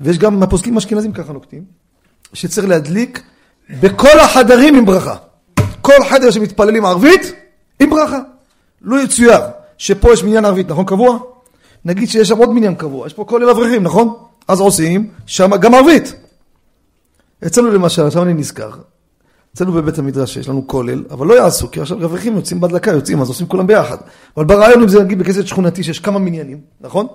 ויש 0.00 0.18
גם 0.18 0.40
מהפוסקים 0.40 0.76
אשכנזים 0.76 1.12
ככה 1.12 1.32
נוקטים, 1.32 1.64
שצריך 2.32 2.68
להדליק 2.68 3.22
בכל 3.80 4.20
החדרים 4.20 4.74
עם 4.74 4.86
ברכה. 4.86 5.16
כל 5.80 6.04
חדר 6.10 6.30
שמתפללים 6.30 6.84
ערבית, 6.84 7.32
עם 7.80 7.90
ברכה. 7.90 8.18
לא 8.82 9.02
יצויר 9.02 9.40
שפה 9.78 10.12
יש 10.12 10.24
מניין 10.24 10.44
ערבית, 10.44 10.68
נכון? 10.68 10.84
קבוע? 10.84 11.18
נגיד 11.84 12.08
שיש 12.08 12.28
שם 12.28 12.38
עוד 12.38 12.50
מניין 12.50 12.74
קבוע, 12.74 13.06
יש 13.06 13.12
פה 13.12 13.24
כולל 13.24 13.50
אברכים, 13.50 13.82
נכון? 13.82 14.14
אז 14.48 14.60
עושים 14.60 15.10
שם 15.26 15.56
גם 15.56 15.74
ערבית. 15.74 16.14
אצלנו 17.46 17.70
למשל, 17.70 18.06
עכשיו 18.06 18.22
אני 18.22 18.34
נזכר, 18.34 18.70
אצלנו 19.54 19.72
בבית 19.72 19.98
המדרש 19.98 20.36
יש 20.36 20.48
לנו 20.48 20.66
כולל, 20.66 21.04
אבל 21.10 21.26
לא 21.26 21.34
יעשו, 21.34 21.70
כי 21.70 21.80
עכשיו 21.80 22.04
אברכים 22.04 22.36
יוצאים 22.36 22.60
בהדלקה, 22.60 22.90
יוצאים, 22.90 23.20
אז 23.20 23.28
עושים 23.28 23.46
כולם 23.46 23.66
ביחד. 23.66 23.96
אבל 24.36 24.44
ברעיון 24.44 24.82
אם 24.82 24.88
זה 24.88 25.02
נגיד 25.02 25.18
בכסת 25.18 25.46
שכונתי 25.46 25.82
שיש 25.82 25.98
כמה 25.98 26.18
מניינים, 26.18 26.60
נכון? 26.80 27.06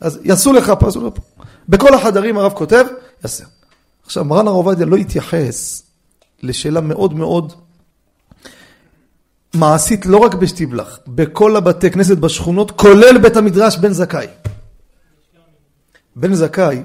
אז 0.00 0.20
יעשו 0.22 0.52
לך 0.52 0.72
פה, 0.78 0.86
יעשו 0.86 1.06
לך 1.06 1.14
פה. 1.14 1.44
בכל 1.68 1.94
החדרים 1.94 2.38
הרב 2.38 2.52
כותב, 2.52 2.84
יעשה. 3.22 3.44
עכשיו, 4.06 4.24
מרן 4.24 4.46
הרב 4.46 4.56
עובדיה 4.56 4.86
לא 4.86 4.96
התייחס 4.96 5.82
לשאלה 6.42 6.80
מאוד 6.80 7.14
מאוד 7.14 7.52
מעשית, 9.54 10.06
לא 10.06 10.16
רק 10.16 10.34
בשטיבלח, 10.34 10.98
בכל 11.08 11.56
הבתי 11.56 11.90
כנסת 11.90 12.18
בשכונות, 12.18 12.70
כולל 12.70 13.18
בית 13.18 13.36
המדרש 13.36 13.76
בן 13.76 13.92
זכאי. 13.92 14.26
בן 16.16 16.34
זכאי, 16.34 16.82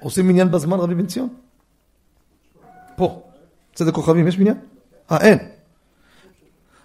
עושים 0.00 0.28
מניין 0.28 0.50
בזמן 0.50 0.78
רבי 0.78 0.94
בן 0.94 1.06
ציון? 1.06 1.28
פה. 2.96 3.23
צדק 3.74 3.94
כוכבים, 3.94 4.28
יש 4.28 4.38
מניין? 4.38 4.56
אה, 5.10 5.20
אין. 5.20 5.38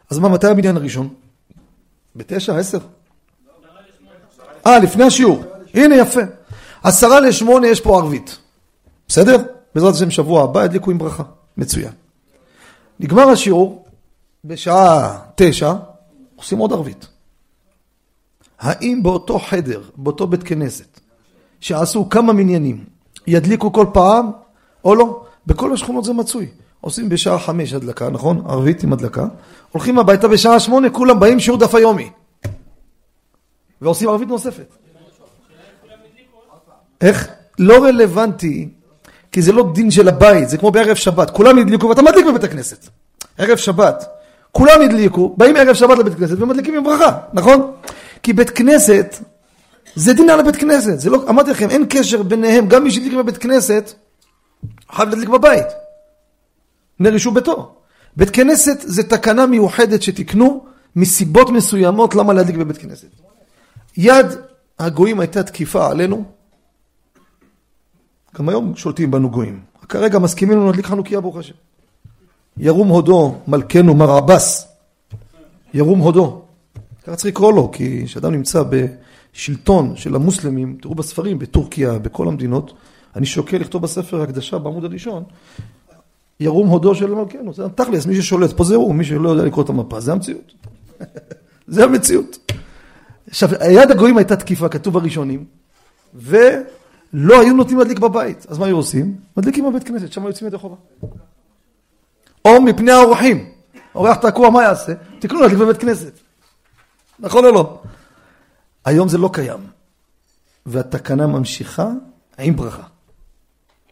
אז 0.10 0.20
מה, 0.20 0.30
מתי 0.30 0.48
המניין 0.48 0.78
הראשון? 0.78 1.10
בתשע, 2.16 2.58
עשר? 2.58 2.80
אה, 4.68 4.80
לפני 4.80 5.04
השיעור. 5.04 5.44
הנה, 5.74 5.96
יפה. 5.96 6.22
עשרה 6.84 7.20
לשמונה 7.20 7.68
יש 7.68 7.82
פה 7.82 7.98
ערבית. 7.98 8.38
בסדר? 9.08 9.44
בעזרת 9.76 9.94
השם 9.94 10.12
שבוע 10.12 10.44
הבא 10.44 10.66
ידליקו 10.66 10.92
עם 10.92 10.98
ברכה. 10.98 11.24
מצוין. 11.58 11.92
נגמר 13.00 13.30
השיעור, 13.30 13.86
בשעה 14.46 15.20
תשע, 15.36 15.74
עושים 16.36 16.58
עוד 16.58 16.74
ערבית. 16.74 17.08
האם 18.60 19.04
באותו 19.04 19.40
חדר, 19.40 19.82
באותו 19.96 20.28
בית 20.28 20.44
כנסת, 20.44 21.00
שעשו 21.60 22.10
כמה 22.10 22.34
מניינים, 22.34 22.86
ידליקו 23.28 23.74
כל 23.74 23.86
פעם 23.94 24.32
או 24.84 24.96
לא? 24.96 25.26
בכל 25.48 25.74
השכונות 25.74 26.06
זה 26.06 26.14
מצוי. 26.14 26.48
עושים 26.82 27.10
בשעה 27.10 27.40
חמש 27.40 27.74
הדלקה, 27.74 28.10
נכון? 28.10 28.44
ערבית 28.48 28.84
עם 28.84 28.94
הדלקה. 28.94 29.26
הולכים 29.72 30.00
הביתה 30.00 30.28
בשעה 30.28 30.60
שמונה, 30.60 30.90
כולם 30.90 31.20
באים 31.20 31.40
שיעור 31.40 31.60
דף 31.60 31.76
היומי. 31.76 32.10
ועושים 33.82 34.10
ערבית 34.10 34.28
נוספת. 34.28 34.76
איך? 37.02 37.28
לא 37.60 37.84
רלוונטי, 37.84 38.70
כי 39.32 39.42
זה 39.42 39.52
לא 39.52 39.72
דין 39.74 39.92
של 39.92 40.08
הבית, 40.08 40.50
זה 40.50 40.58
כמו 40.58 40.72
בערב 40.72 40.96
שבת. 40.96 41.30
כולם 41.30 41.58
הדליקו 41.58 41.90
ואתה 41.90 42.02
מדליק 42.02 42.26
בבית 42.26 42.44
הכנסת. 42.44 42.88
ערב 43.38 43.58
שבת. 43.58 44.06
כולם 44.52 44.82
הדליקו, 44.82 45.36
באים 45.38 45.56
ערב 45.56 45.76
שבת 45.76 45.98
לבית 45.98 46.14
כנסת 46.14 46.42
ומדליקים 46.42 46.76
עם 46.76 46.84
ברכה, 46.84 47.18
נכון? 47.34 47.72
כי 48.24 48.34
בית 48.34 48.50
כנסת 48.50 49.16
זה 49.96 50.14
דין 50.14 50.30
על 50.30 50.40
הבית 50.40 50.56
כנסת. 50.56 51.00
זה 51.00 51.10
לא, 51.10 51.24
אמרתי 51.30 51.52
לכם, 51.52 51.70
אין 51.70 51.86
קשר 51.90 52.24
ביניהם, 52.24 52.68
גם 52.68 52.84
מי 52.84 52.92
שהדליק 52.92 53.14
בבית 53.14 53.38
כנסת, 53.38 53.94
חייב 54.92 55.10
להדליק 55.10 55.30
בבית. 55.30 55.68
נר 57.00 57.14
יישוב 57.14 57.36
ביתו. 57.36 57.76
בית 58.18 58.30
כנסת 58.30 58.78
זה 58.82 59.04
תקנה 59.04 59.46
מיוחדת 59.46 60.02
שתיקנו 60.02 60.66
מסיבות 60.96 61.50
מסוימות 61.50 62.16
למה 62.16 62.34
להדליק 62.34 62.56
בבית 62.56 62.78
כנסת. 62.78 63.08
יד 63.98 64.26
הגויים 64.80 65.20
הייתה 65.20 65.44
תקיפה 65.44 65.92
עלינו, 65.92 66.24
גם 68.36 68.50
היום 68.50 68.76
שולטים 68.76 69.12
בנו 69.12 69.30
גויים. 69.30 69.60
כרגע 69.90 70.20
מסכימים 70.20 70.58
לנו 70.58 70.68
להדליק 70.68 70.86
חנוכיה 70.86 71.22
ברוך 71.22 71.38
השם. 71.38 71.54
ירום 72.58 72.88
הודו 72.88 73.36
מלכנו 73.48 73.94
מר 73.96 74.12
עבאס, 74.12 74.68
ירום 75.74 76.00
הודו. 76.00 76.42
ככה 77.04 77.16
צריך 77.16 77.36
לקרוא 77.36 77.54
לו, 77.54 77.72
כי 77.72 78.06
כשאדם 78.06 78.32
נמצא 78.32 78.64
בשלטון 78.64 79.96
של 79.96 80.16
המוסלמים, 80.16 80.78
תראו 80.82 80.96
בספרים, 80.96 81.40
בטורקיה, 81.40 82.00
בכל 82.00 82.28
המדינות, 82.28 82.74
אני 83.16 83.26
שוקל 83.26 83.58
לכתוב 83.58 83.82
בספר 83.82 84.22
הקדשה 84.22 84.58
בעמוד 84.58 84.86
הראשון, 84.86 85.24
ירום 86.40 86.68
הודו 86.68 86.96
של 86.96 87.16
מלכנו, 87.16 87.54
זה 87.54 87.70
תכלס, 87.70 88.06
מי 88.06 88.22
ששולט 88.22 88.52
פה 88.58 88.64
זה 88.64 88.76
הוא, 88.76 88.96
מי 88.96 89.06
שלא 89.06 89.30
יודע 89.30 89.44
לקרוא 89.44 89.64
את 89.64 89.70
המפה, 89.70 90.00
זה 90.00 90.12
המציאות. 90.12 90.54
זה 91.68 91.84
המציאות. 91.84 92.52
עכשיו, 93.30 93.50
יד 93.70 93.92
הגויים 93.92 94.18
הייתה 94.18 94.36
תקיפה, 94.36 94.70
כתוב 94.70 94.94
בראשונים, 94.94 95.46
ולא 96.14 97.42
היו 97.42 97.54
נותנים 97.54 97.80
להדליק 97.80 98.00
בבית. 98.00 98.46
אז 98.50 98.58
מה 98.58 98.66
היו 98.66 98.76
עושים? 98.76 99.16
מדליקים 99.38 99.66
בבית 99.66 99.84
כנסת, 99.84 100.12
שם 100.12 100.26
יוצאים 100.26 100.48
ידי 100.48 100.58
חובה. 100.58 100.76
או 102.46 102.62
מפני 102.62 102.92
האורחים. 102.92 103.50
אורח 103.96 104.18
תקוע, 104.18 104.50
מה 104.50 104.64
יעשה? 104.64 104.94
תקנו 105.20 105.42
להדליק 105.42 105.60
בבית 105.60 105.78
כנסת. 105.78 106.14
נכון 107.20 107.46
או 107.46 107.52
לא? 107.52 107.82
היום 108.86 109.10
זה 109.10 109.18
לא 109.18 109.30
קיים. 109.34 109.60
והתקנה 110.66 111.28
ממשיכה 111.28 111.90
עם 112.38 112.56
ברכה. 112.56 112.84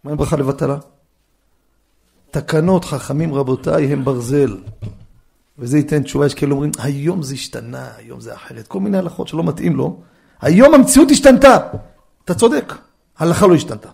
מה 0.03 0.11
עם 0.11 0.17
ברכה 0.17 0.37
לבטלה? 0.37 0.77
תקנות 2.41 2.85
חכמים 2.85 3.33
רבותיי 3.33 3.93
הם 3.93 4.05
ברזל. 4.05 4.57
וזה 5.59 5.77
ייתן 5.77 6.03
תשובה, 6.03 6.25
יש 6.25 6.33
כאלה 6.33 6.51
אומרים, 6.51 6.71
היום 6.79 7.23
זה 7.23 7.33
השתנה, 7.33 7.89
היום 7.97 8.21
זה 8.21 8.35
אחרת. 8.35 8.67
כל 8.67 8.79
מיני 8.79 8.97
הלכות 8.97 9.27
שלא 9.27 9.43
מתאים 9.43 9.75
לו, 9.75 9.99
היום 10.41 10.73
המציאות 10.73 11.11
השתנתה. 11.11 11.57
אתה 12.25 12.33
צודק, 12.33 12.73
ההלכה 13.17 13.47
לא 13.47 13.55
השתנתה. 13.55 13.89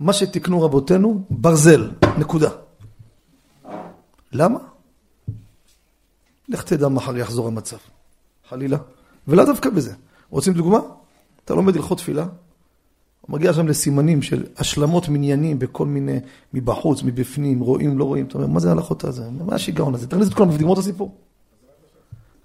מה 0.00 0.12
שתיקנו 0.12 0.62
רבותינו, 0.62 1.24
ברזל, 1.30 1.90
נקודה. 2.18 2.50
למה? 4.32 4.58
לך 6.48 6.62
תדע 6.62 6.88
מחר 6.88 7.16
יחזור 7.16 7.48
המצב, 7.48 7.76
חלילה. 8.48 8.78
ולא 9.28 9.44
דווקא 9.44 9.70
בזה. 9.70 9.94
רוצים 10.30 10.52
דוגמה? 10.52 10.78
אתה 11.44 11.54
לומד 11.54 11.76
הלכות 11.76 11.98
תפילה, 11.98 12.26
הוא 13.26 13.34
מגיע 13.34 13.52
שם 13.52 13.68
לסימנים 13.68 14.22
של 14.22 14.44
השלמות 14.56 15.08
מניינים 15.08 15.58
בכל 15.58 15.86
מיני, 15.86 16.18
מבחוץ, 16.54 17.02
מבפנים, 17.02 17.60
רואים, 17.60 17.98
לא 17.98 18.04
רואים. 18.04 18.26
אתה 18.26 18.34
אומר, 18.34 18.46
מה 18.46 18.60
זה 18.60 18.68
ההלכות 18.68 19.04
הזה? 19.04 19.24
מה 19.46 19.54
השיגעון 19.54 19.94
הזה? 19.94 20.06
תכניס 20.06 20.28
את 20.28 20.34
כולם, 20.34 20.50
ותגמור 20.50 20.74
את 20.74 20.78
הסיפור. 20.78 21.14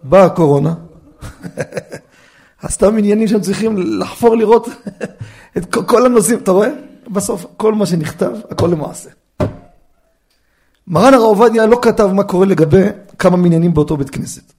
באה 0.04 0.26
הקורונה, 0.26 0.76
עשתה 2.62 2.90
מניינים 2.90 3.28
שהם 3.28 3.42
צריכים 3.42 3.78
לחפור 3.78 4.36
לראות 4.36 4.68
את 5.58 5.76
כל 5.76 6.06
הנושאים, 6.06 6.40
אתה 6.40 6.52
רואה? 6.52 6.70
בסוף, 7.12 7.46
כל 7.58 7.74
מה 7.74 7.86
שנכתב, 7.86 8.32
הכל 8.50 8.68
למעשה. 8.68 9.10
מרן 10.88 11.14
הרב 11.14 11.24
עובדיה 11.24 11.66
לא 11.66 11.80
כתב 11.82 12.08
מה 12.08 12.24
קורה 12.24 12.46
לגבי 12.46 12.84
כמה 13.20 13.38
מניינים 13.38 13.74
באותו 13.74 13.98
בית 13.98 14.10
כנסת. 14.10 14.54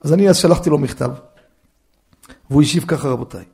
אז 0.00 0.12
אני 0.12 0.28
אז 0.28 0.36
שלחתי 0.36 0.70
לו 0.70 0.78
מכתב, 0.78 1.10
והוא 2.50 2.62
השיב 2.62 2.84
ככה 2.86 3.08
רבותיי. 3.08 3.44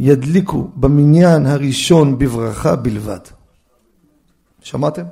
ידליקו 0.00 0.70
במניין 0.76 1.46
הראשון 1.46 2.18
בברכה 2.18 2.76
בלבד. 2.76 3.20
שמעתם? 4.62 5.04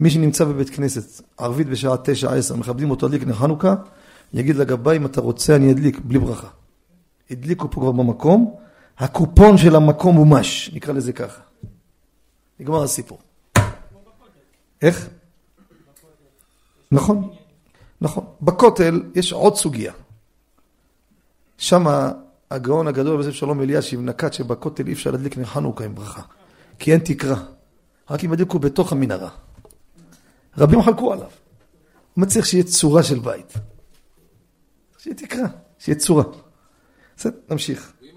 מי 0.00 0.10
שנמצא 0.10 0.44
בבית 0.44 0.70
כנסת, 0.70 1.22
ערבית 1.38 1.66
בשעה 1.66 1.96
תשע 2.04 2.34
עשר, 2.34 2.56
מכבדים 2.56 2.90
אותו 2.90 3.06
להדליק 3.08 3.28
נר 3.28 3.34
חנוכה, 3.34 3.74
יגיד 4.34 4.56
לגבאי 4.56 4.96
אם 4.96 5.06
אתה 5.06 5.20
רוצה 5.20 5.56
אני 5.56 5.72
אדליק 5.72 5.98
בלי 6.04 6.18
ברכה. 6.18 6.48
הדליקו 7.30 7.70
פה 7.70 7.80
כבר 7.80 7.92
במקום, 7.92 8.54
הקופון 8.98 9.58
של 9.58 9.76
המקום 9.76 10.14
מומש, 10.14 10.70
נקרא 10.74 10.92
לזה 10.92 11.12
ככה. 11.12 11.42
נגמר 12.60 12.82
הסיפור. 12.82 13.18
איך? 14.82 15.08
נכון, 16.92 17.30
נכון. 18.00 18.24
בכותל 18.40 19.02
יש 19.14 19.32
עוד 19.32 19.56
סוגיה. 19.56 19.92
שמה 21.58 22.12
הגאון 22.52 22.86
הגדול 22.86 23.20
יוסף 23.20 23.32
שלום 23.32 23.60
אלישיב 23.60 24.00
נקט 24.00 24.32
שבכותל 24.32 24.86
אי 24.86 24.92
אפשר 24.92 25.10
להדליק 25.10 25.38
נר 25.38 25.44
חנוכה 25.44 25.84
עם 25.84 25.94
ברכה, 25.94 26.22
כי 26.78 26.92
אין 26.92 27.00
תקרה, 27.00 27.36
רק 28.10 28.24
אם 28.24 28.32
ידליקו 28.32 28.58
בתוך 28.58 28.92
המנהרה. 28.92 29.30
רבים 30.58 30.82
חלקו 30.82 31.12
עליו. 31.12 31.30
הוא 32.14 32.26
צריך 32.26 32.46
שיהיה 32.46 32.64
צורה 32.64 33.02
של 33.02 33.18
בית. 33.18 33.52
שיהיה 34.98 35.16
תקרה, 35.16 35.46
שיהיה 35.78 35.98
צורה. 35.98 36.24
בסדר, 37.16 37.36
נמשיך. 37.50 37.92
אה, 38.02 38.08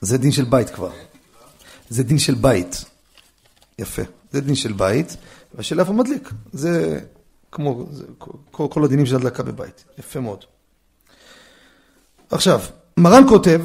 זה 0.00 0.18
דין 0.18 0.32
של 0.32 0.44
בית 0.44 0.70
כבר. 0.70 0.90
זה 1.88 2.02
דין 2.02 2.18
של 2.18 2.34
בית. 2.34 2.84
יפה. 3.78 4.02
זה 4.30 4.40
דין 4.40 4.54
של 4.54 4.72
בית, 4.72 5.16
והשאלה 5.54 5.82
איפה 5.82 5.92
מדליק. 5.92 6.30
זה 6.52 7.00
כמו 7.52 7.86
כל, 8.50 8.66
כל 8.70 8.84
הדינים 8.84 9.06
של 9.06 9.16
הדלקה 9.16 9.42
בבית. 9.42 9.84
יפה 9.98 10.20
מאוד. 10.20 10.44
עכשיו, 12.30 12.60
מרן 12.96 13.28
כותב, 13.28 13.60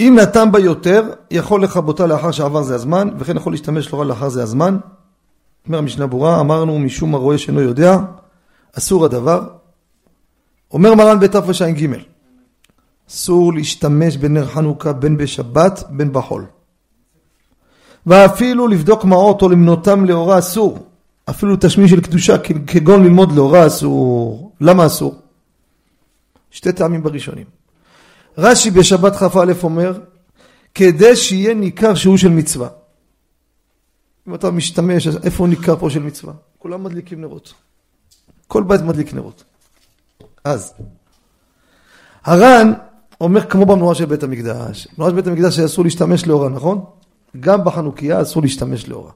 אם 0.00 0.16
נתן 0.20 0.52
בה 0.52 0.58
יותר, 0.58 1.10
יכול 1.30 1.62
לכבותה 1.62 2.06
לאחר 2.06 2.30
שעבר 2.30 2.62
זה 2.62 2.74
הזמן, 2.74 3.08
וכן 3.18 3.36
יכול 3.36 3.52
להשתמש 3.52 3.92
לא 3.92 3.98
רע 3.98 4.04
לאחר 4.04 4.28
זה 4.28 4.42
הזמן. 4.42 4.78
אומר 5.66 5.78
המשנה 5.78 6.06
ברורה, 6.06 6.40
אמרנו 6.40 6.78
משום 6.78 7.14
הרואה 7.14 7.38
שאינו 7.38 7.60
יודע, 7.60 7.98
אסור 8.78 9.04
הדבר. 9.04 9.48
אומר 10.70 10.94
מרן 10.94 11.20
בתרע"ג, 11.20 11.86
אסור 13.10 13.52
להשתמש 13.52 14.16
בנר 14.16 14.46
חנוכה 14.46 14.92
בין 14.92 15.16
בשבת 15.16 15.84
בין 15.90 16.12
בחול. 16.12 16.46
ואפילו 18.06 18.68
לבדוק 18.68 19.04
מעות 19.04 19.42
או 19.42 19.48
למנותם 19.48 20.04
לאורה 20.04 20.38
אסור. 20.38 20.87
אפילו 21.30 21.56
תשמיש 21.60 21.90
של 21.90 22.00
קדושה 22.00 22.34
כגון 22.66 23.04
ללמוד 23.04 23.32
לאורה 23.32 23.66
אסור. 23.66 24.52
למה 24.60 24.86
אסור? 24.86 25.14
שתי 26.50 26.72
טעמים 26.72 27.02
בראשונים. 27.02 27.46
רש"י 28.38 28.70
בשבת 28.70 29.16
כ"א 29.16 29.52
אומר, 29.62 30.00
כדי 30.74 31.16
שיהיה 31.16 31.54
ניכר 31.54 31.94
שהוא 31.94 32.16
של 32.16 32.28
מצווה. 32.28 32.68
אם 34.28 34.34
אתה 34.34 34.50
משתמש, 34.50 35.06
אז 35.06 35.18
איפה 35.24 35.46
ניכר 35.46 35.76
פה 35.76 35.90
של 35.90 36.02
מצווה? 36.02 36.32
כולם 36.58 36.84
מדליקים 36.84 37.20
נרות. 37.20 37.54
כל 38.46 38.62
בית 38.62 38.80
מדליק 38.80 39.14
נרות. 39.14 39.44
אז, 40.44 40.74
הר"ן 42.24 42.72
אומר 43.20 43.50
כמו 43.50 43.66
במנורה 43.66 43.94
של 43.94 44.04
בית 44.04 44.22
המקדש. 44.22 44.88
במנורה 44.92 45.10
של 45.10 45.16
בית 45.16 45.26
המקדש 45.26 45.58
אסור 45.58 45.84
להשתמש 45.84 46.26
לאורה, 46.26 46.48
נכון? 46.48 46.84
גם 47.40 47.64
בחנוכיה 47.64 48.22
אסור 48.22 48.42
להשתמש 48.42 48.88
לאורה. 48.88 49.10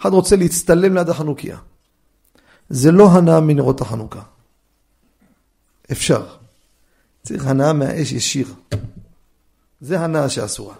אחד 0.00 0.12
רוצה 0.12 0.36
להצטלם 0.36 0.94
ליד 0.94 1.08
החנוכיה. 1.08 1.58
זה 2.70 2.92
לא 2.92 3.10
הנאה 3.10 3.40
מנרות 3.40 3.80
החנוכה. 3.80 4.22
אפשר. 5.92 6.26
צריך 7.22 7.46
הנאה 7.46 7.72
מהאש 7.72 8.12
ישיר. 8.12 8.54
זה 9.80 10.00
הנאה 10.00 10.28
שאסורה. 10.28 10.74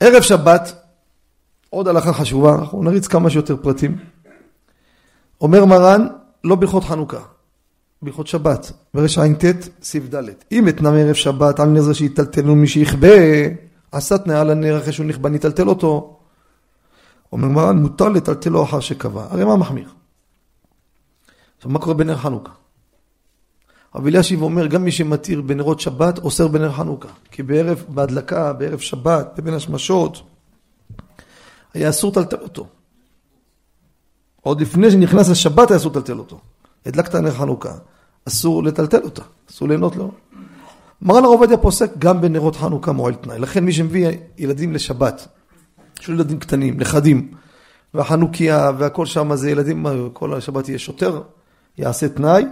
ערב 0.00 0.22
שבת, 0.22 0.82
עוד 1.70 1.88
הלכה 1.88 2.12
חשובה, 2.12 2.54
אנחנו 2.54 2.82
נריץ 2.82 3.06
כמה 3.06 3.30
שיותר 3.30 3.56
פרטים. 3.56 3.98
אומר 5.40 5.64
מרן, 5.64 6.06
לא 6.44 6.54
ברכות 6.54 6.84
חנוכה, 6.84 7.20
ברכות 8.02 8.26
שבת, 8.26 8.72
ברע"ט, 8.94 9.44
סעיף 9.82 10.14
ד'. 10.14 10.24
אם 10.52 10.68
אתנם 10.68 10.94
ערב 10.94 11.14
שבת 11.14 11.60
על 11.60 11.68
נר 11.68 11.82
זה 11.82 11.94
שיטלטלו 11.94 12.54
מי 12.54 12.66
שיכבה, 12.66 13.08
תנאה 14.24 14.40
על 14.40 14.50
הנר 14.50 14.78
אחרי 14.78 14.92
שהוא 14.92 15.06
נכבה, 15.06 15.28
ניטלטל 15.28 15.68
אותו. 15.68 16.16
אומר 17.32 17.48
מרן, 17.48 17.78
מותר 17.78 18.08
לטלטלו 18.08 18.64
אחר 18.64 18.80
שקבע. 18.80 19.26
הרי 19.30 19.44
מה 19.44 19.56
מחמיר? 19.56 19.88
עכשיו, 21.56 21.70
מה 21.70 21.78
קורה 21.78 21.94
בנר 21.94 22.16
חנוכה? 22.16 22.52
רבי 23.94 24.10
אלישיב 24.10 24.42
אומר, 24.42 24.66
גם 24.66 24.84
מי 24.84 24.92
שמתיר 24.92 25.42
בנרות 25.42 25.80
שבת, 25.80 26.18
אוסר 26.18 26.48
בנר 26.48 26.72
חנוכה. 26.72 27.08
כי 27.30 27.42
בערב, 27.42 27.84
בהדלקה, 27.88 28.52
בערב 28.52 28.78
שבת, 28.78 29.28
בבין 29.36 29.54
השמשות, 29.54 30.22
היה 31.74 31.88
אסור 31.90 32.10
לטלטל 32.10 32.36
אותו. 32.42 32.66
עוד 34.40 34.60
לפני 34.60 34.90
שנכנס 34.90 35.30
השבת 35.30 35.70
היה 35.70 35.76
אסור 35.76 35.90
לטלטל 35.90 36.18
אותו. 36.18 36.40
הדלקת 36.86 37.14
נר 37.14 37.30
חנוכה, 37.30 37.72
אסור 38.28 38.62
לטלטל 38.62 39.02
אותה, 39.04 39.22
אסור 39.50 39.68
ליהנות 39.68 39.96
לו. 39.96 40.10
מרן 41.02 41.24
הרב 41.24 41.32
עובדיה 41.32 41.56
פוסק 41.56 41.90
גם 41.98 42.20
בנרות 42.20 42.56
חנוכה 42.56 42.92
מועל 42.92 43.14
תנאי. 43.14 43.38
לכן 43.38 43.64
מי 43.64 43.72
שמביא 43.72 44.08
ילדים 44.38 44.72
לשבת, 44.72 45.28
יש 46.00 46.08
לו 46.08 46.14
ילדים 46.14 46.38
קטנים, 46.38 46.80
נכדים, 46.80 47.30
והחנוכיה 47.94 48.70
והכל 48.78 49.06
שם 49.06 49.34
זה 49.34 49.50
ילדים, 49.50 49.86
כל 50.12 50.34
השבת 50.34 50.68
יהיה 50.68 50.78
שוטר, 50.78 51.22
יעשה 51.78 52.08
תנאי, 52.08 52.44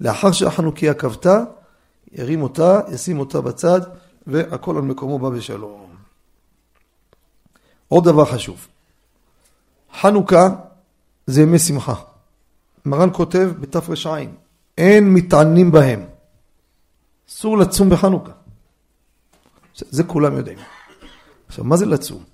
לאחר 0.00 0.32
שהחנוכיה 0.32 0.94
כבתה, 0.94 1.44
ירים 2.12 2.42
אותה, 2.42 2.80
ישים 2.92 3.18
אותה 3.18 3.40
בצד, 3.40 3.80
והכל 4.26 4.76
על 4.76 4.82
מקומו 4.82 5.18
בא 5.18 5.28
בשלום. 5.28 5.86
עוד 7.88 8.04
דבר 8.04 8.24
חשוב, 8.24 8.66
חנוכה 10.00 10.48
זה 11.26 11.42
ימי 11.42 11.58
שמחה. 11.58 11.94
מרן 12.84 13.08
כותב 13.12 13.50
בתר"ע, 13.60 14.18
אין 14.78 15.14
מתענים 15.14 15.72
בהם. 15.72 16.17
אסור 17.28 17.58
לצום 17.58 17.90
בחנוכה. 17.90 18.32
זה 19.74 20.04
כולם 20.04 20.36
יודעים. 20.36 20.58
עכשיו, 21.46 21.64
מה 21.64 21.76
זה 21.76 21.86
לצום? 21.86 22.24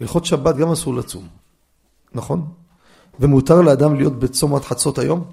הלכות 0.00 0.24
שבת 0.24 0.56
גם 0.56 0.72
אסור 0.72 0.94
לצום, 0.94 1.28
נכון? 2.14 2.52
ומותר 3.20 3.60
לאדם 3.60 3.94
להיות 3.94 4.18
בצום 4.18 4.54
עד 4.54 4.62
חצות 4.62 4.98
היום? 4.98 5.24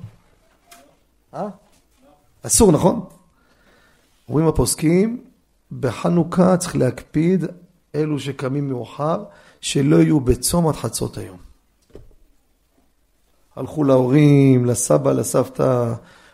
אה? 1.34 1.48
אסור, 2.42 2.72
נכון? 2.72 3.06
אומרים 4.30 4.48
הפוסקים, 4.48 5.24
בחנוכה 5.80 6.58
צריך 6.58 6.76
להקפיד 6.76 7.46
אלו 7.96 8.20
שקמים 8.20 8.70
מאוחר, 8.70 9.24
שלא 9.62 9.96
יהיו 9.96 10.20
בצום 10.20 10.68
עד 10.68 10.76
חצות 10.76 11.18
היום. 11.18 11.38
הלכו 13.56 13.84
להורים, 13.84 14.66
לסבא, 14.66 15.12
לסבתא, 15.12 15.94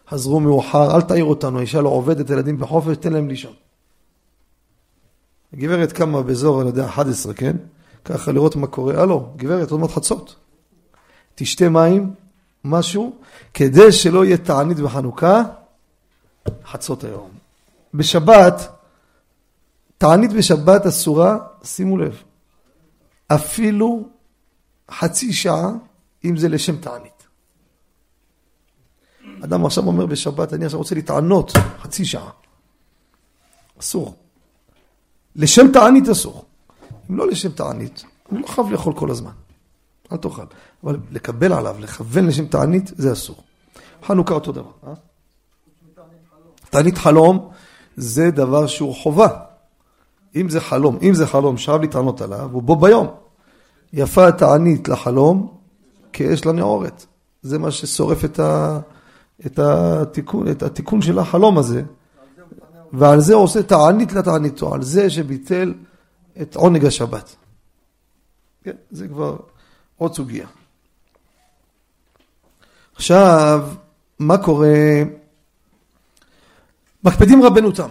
חזרו 0.10 0.40
מאוחר, 0.40 0.96
אל 0.96 1.02
תעיר 1.02 1.26
אותנו, 1.26 1.58
האישה 1.58 1.82
לא 1.82 1.90
עובדת, 1.90 2.30
ילדים 2.30 2.58
בחופש, 2.58 2.98
תן 2.98 3.14
להם 3.14 3.30
לישון. 3.30 3.54
הגברת 5.54 5.92
קמה 5.92 6.22
באזור, 6.22 6.62
אני 6.62 6.70
יודע, 6.70 6.86
11, 6.86 7.34
כן? 7.34 7.56
ככה 8.06 8.32
לראות 8.32 8.56
מה 8.56 8.68
קורה, 8.68 9.02
הלו, 9.02 9.30
גברת, 9.36 9.72
עוד 9.72 9.80
מעט 9.80 9.92
חצות. 9.92 10.36
תשתה 11.36 11.70
מים, 11.70 12.14
משהו, 12.64 13.16
כדי 13.54 13.92
שלא 13.92 14.26
יהיה 14.26 14.38
תענית 14.38 14.80
בחנוכה, 14.80 15.44
חצות 16.66 17.04
היום. 17.04 17.30
בשבת, 17.94 18.70
תענית 19.98 20.34
בשבת 20.34 20.86
אסורה, 20.86 21.38
שימו 21.64 21.98
לב, 21.98 22.22
אפילו 23.28 24.04
חצי 24.92 25.34
שעה 25.34 25.72
אם 26.26 26.38
זה 26.38 26.50
לשם 26.50 26.78
תענית. 26.78 27.13
אדם 29.44 29.66
עכשיו 29.66 29.88
אומר 29.88 30.06
בשבת, 30.06 30.54
אני 30.54 30.66
עכשיו 30.66 30.80
רוצה 30.80 30.96
להתענות 30.96 31.52
חצי 31.82 32.06
שעה. 32.06 32.30
אסור. 33.80 34.16
לשם 35.36 35.72
תענית 35.74 36.10
אסור. 36.10 36.46
אם 37.10 37.18
לא 37.18 37.28
לשם 37.28 37.52
תענית, 37.52 38.04
אני 38.32 38.42
לא 38.42 38.48
חייב 38.48 38.72
לאכול 38.72 38.94
כל 38.94 39.12
הזמן. 39.12 39.32
אל 40.12 40.18
תאכל. 40.18 40.44
אבל 40.84 40.98
לקבל 41.12 41.54
עליו, 41.54 41.76
לכוון 41.80 42.28
לשם 42.28 42.46
תענית, 42.46 42.92
זה 42.96 43.12
אסור. 43.12 43.36
חנוכה 44.04 44.34
אותו 44.34 44.52
דבר. 44.52 44.72
אה? 44.88 44.94
תענית 46.70 46.98
חלום 46.98 47.50
זה 47.98 48.32
דבר 48.32 48.68
שהוא 48.68 48.96
חובה. 48.96 49.28
אם 50.36 50.50
זה 50.50 50.62
חלום, 50.62 50.98
אם 51.02 51.14
זה 51.14 51.28
חלום 51.28 51.58
שחייב 51.58 51.82
להתענות 51.82 52.22
עליו, 52.22 52.50
הוא 52.52 52.64
בו 52.64 52.76
ביום. 52.76 53.08
יפה 53.94 54.28
התענית 54.28 54.88
לחלום 54.88 55.58
כאש 56.14 56.46
לנעורת. 56.46 57.06
זה 57.42 57.60
מה 57.60 57.72
ששורף 57.72 58.26
את, 58.26 58.40
ה, 58.40 58.80
את, 59.46 59.60
התיקון, 59.60 60.48
את 60.52 60.64
התיקון 60.64 61.02
של 61.02 61.20
החלום 61.20 61.58
הזה. 61.58 61.84
ועל 62.94 63.20
זה 63.20 63.34
הוא 63.34 63.44
עושה 63.44 63.64
תענית 63.64 64.14
לתעניתו, 64.14 64.74
על 64.74 64.84
זה 64.84 65.10
שביטל 65.10 65.74
את 66.42 66.56
עונג 66.56 66.86
השבת. 66.86 67.36
כן, 68.64 68.76
זה 68.92 69.08
כבר 69.08 69.38
עוד 69.98 70.14
סוגיה. 70.14 70.48
עכשיו, 72.96 73.70
מה 74.20 74.38
קורה? 74.38 74.68
מקפידים 77.04 77.44
רבנו 77.44 77.72
תם. 77.72 77.90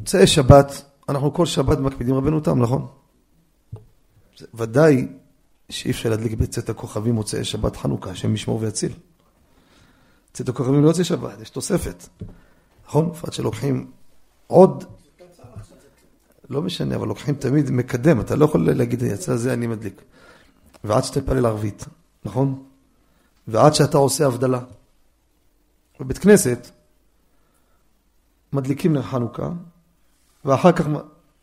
מוצאי 0.00 0.26
שבת, 0.26 0.82
אנחנו 1.08 1.34
כל 1.34 1.46
שבת 1.46 1.78
מקפידים 1.78 2.14
רבנו 2.14 2.40
תם, 2.40 2.62
נכון? 2.62 2.86
ודאי 4.54 5.08
שאי 5.68 5.90
אפשר 5.90 6.10
להדליק 6.10 6.32
בצאת 6.32 6.68
הכוכבים 6.68 7.14
מוצאי 7.14 7.44
שבת 7.44 7.76
חנוכה, 7.76 8.10
השם 8.10 8.34
ישמור 8.34 8.60
ויציל. 8.60 8.92
צאת 10.32 10.48
הכוכבים 10.48 10.82
לא 10.82 10.88
יוצא 10.88 11.02
שבת, 11.02 11.40
יש 11.40 11.50
תוספת. 11.50 12.08
נכון? 12.86 13.10
בפרט 13.10 13.32
שלוקחים 13.32 13.90
עוד, 14.46 14.84
לא 16.50 16.62
משנה, 16.62 16.96
אבל 16.96 17.08
לוקחים 17.08 17.34
תמיד 17.34 17.70
מקדם, 17.70 18.20
אתה 18.20 18.36
לא 18.36 18.44
יכול 18.44 18.72
להגיד, 18.72 19.02
יצא 19.02 19.36
זה 19.36 19.52
אני 19.52 19.66
מדליק. 19.66 20.02
ועד 20.84 21.04
שתפלל 21.04 21.46
ערבית, 21.46 21.84
נכון? 22.24 22.62
ועד 23.48 23.74
שאתה 23.74 23.98
עושה 23.98 24.26
הבדלה. 24.26 24.60
בבית 26.00 26.18
כנסת 26.18 26.70
מדליקים 28.52 28.94
לחנוכה, 28.94 29.50
ואחר 30.44 30.72
כך 30.72 30.86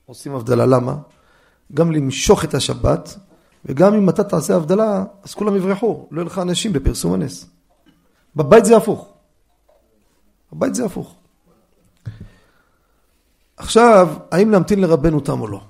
עושים 0.05 0.35
הבדלה. 0.35 0.65
למה? 0.65 0.95
גם 1.73 1.91
למשוך 1.91 2.43
את 2.43 2.53
השבת, 2.53 3.17
וגם 3.65 3.93
אם 3.93 4.09
אתה 4.09 4.23
תעשה 4.23 4.55
הבדלה, 4.55 5.03
אז 5.23 5.33
כולם 5.33 5.55
יברחו, 5.55 6.07
לא 6.11 6.21
יהיו 6.21 6.27
לך 6.27 6.39
אנשים 6.39 6.73
בפרסום 6.73 7.13
הנס. 7.13 7.45
בבית 8.39 8.65
זה 8.65 8.77
הפוך. 8.77 9.07
בבית 10.53 10.75
זה 10.75 10.85
הפוך. 10.85 11.15
עכשיו, 13.57 14.09
האם 14.31 14.51
להמתין 14.51 14.81
לרבנו 14.81 15.19
תם 15.19 15.41
או 15.41 15.47
לא? 15.47 15.61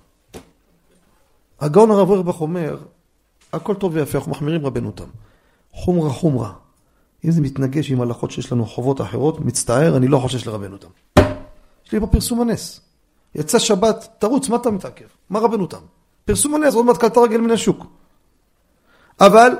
הגאון 1.60 1.92
הרב 1.92 2.10
אורבך 2.10 2.42
אומר, 2.42 2.78
הכל 3.54 3.76
טוב 3.76 3.96
ויפה, 3.96 4.18
אנחנו 4.18 4.32
מחמירים 4.32 4.66
רבנו 4.66 4.92
תם. 4.92 5.08
חומרה 5.74 6.10
חומרה. 6.10 6.54
אם 7.26 7.32
זה 7.32 7.42
מתנגש 7.42 7.92
עם 7.92 8.02
הלכות 8.02 8.32
שיש 8.32 8.52
לנו 8.52 8.66
חובות 8.66 9.02
אחרות, 9.02 9.40
מצטער, 9.40 9.98
אני 9.98 10.08
לא 10.08 10.18
חושש 10.18 10.48
לרבנו 10.48 10.78
תם. 10.78 11.22
יש 11.86 11.92
לי 11.92 12.00
בפרסום 12.00 12.42
הנס. 12.42 12.82
יצא 13.36 13.60
שבת, 13.60 14.08
תרוץ, 14.20 14.50
מה 14.50 14.56
אתה 14.56 14.72
מתעכב? 14.72 15.06
מה 15.30 15.40
רבנו 15.40 15.68
תם? 15.68 15.82
פרסום 16.26 16.56
הנס, 16.56 16.74
עוד 16.74 16.86
מעט 16.86 16.98
קלת 16.98 17.18
רגל 17.18 17.38
מן 17.38 17.52
השוק. 17.52 17.86
אבל 19.20 19.52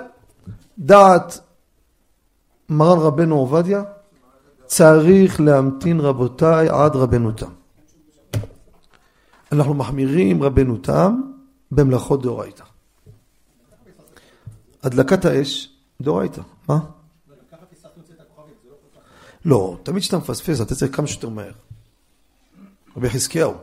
דעת 0.80 1.40
מרן 2.70 3.00
רבנו 3.00 3.36
עובדיה, 3.36 3.84
צריך 4.66 5.42
להמתין 5.42 6.00
רבותיי 6.00 6.70
עד 6.70 6.96
רבנו 6.96 7.32
תם. 7.32 7.52
אנחנו 9.52 9.74
מחמירים 9.74 10.44
רבנו 10.44 10.78
תם 10.78 11.22
במלאכות 11.72 12.22
דאורייתא. 12.22 12.64
הדלקת 14.84 15.26
האש, 15.26 15.70
דאורייתא. 16.02 16.42
מה? 16.68 16.80
לא, 19.46 19.78
תמיד 19.84 20.02
כשאתה 20.02 20.18
מפספס, 20.18 20.62
אתה 20.62 20.76
צריך 20.76 20.96
כמה 20.96 21.08
שיותר 21.08 21.30
מהר. 21.30 21.52
רבי 22.98 23.10
חזקיהו, 23.10 23.54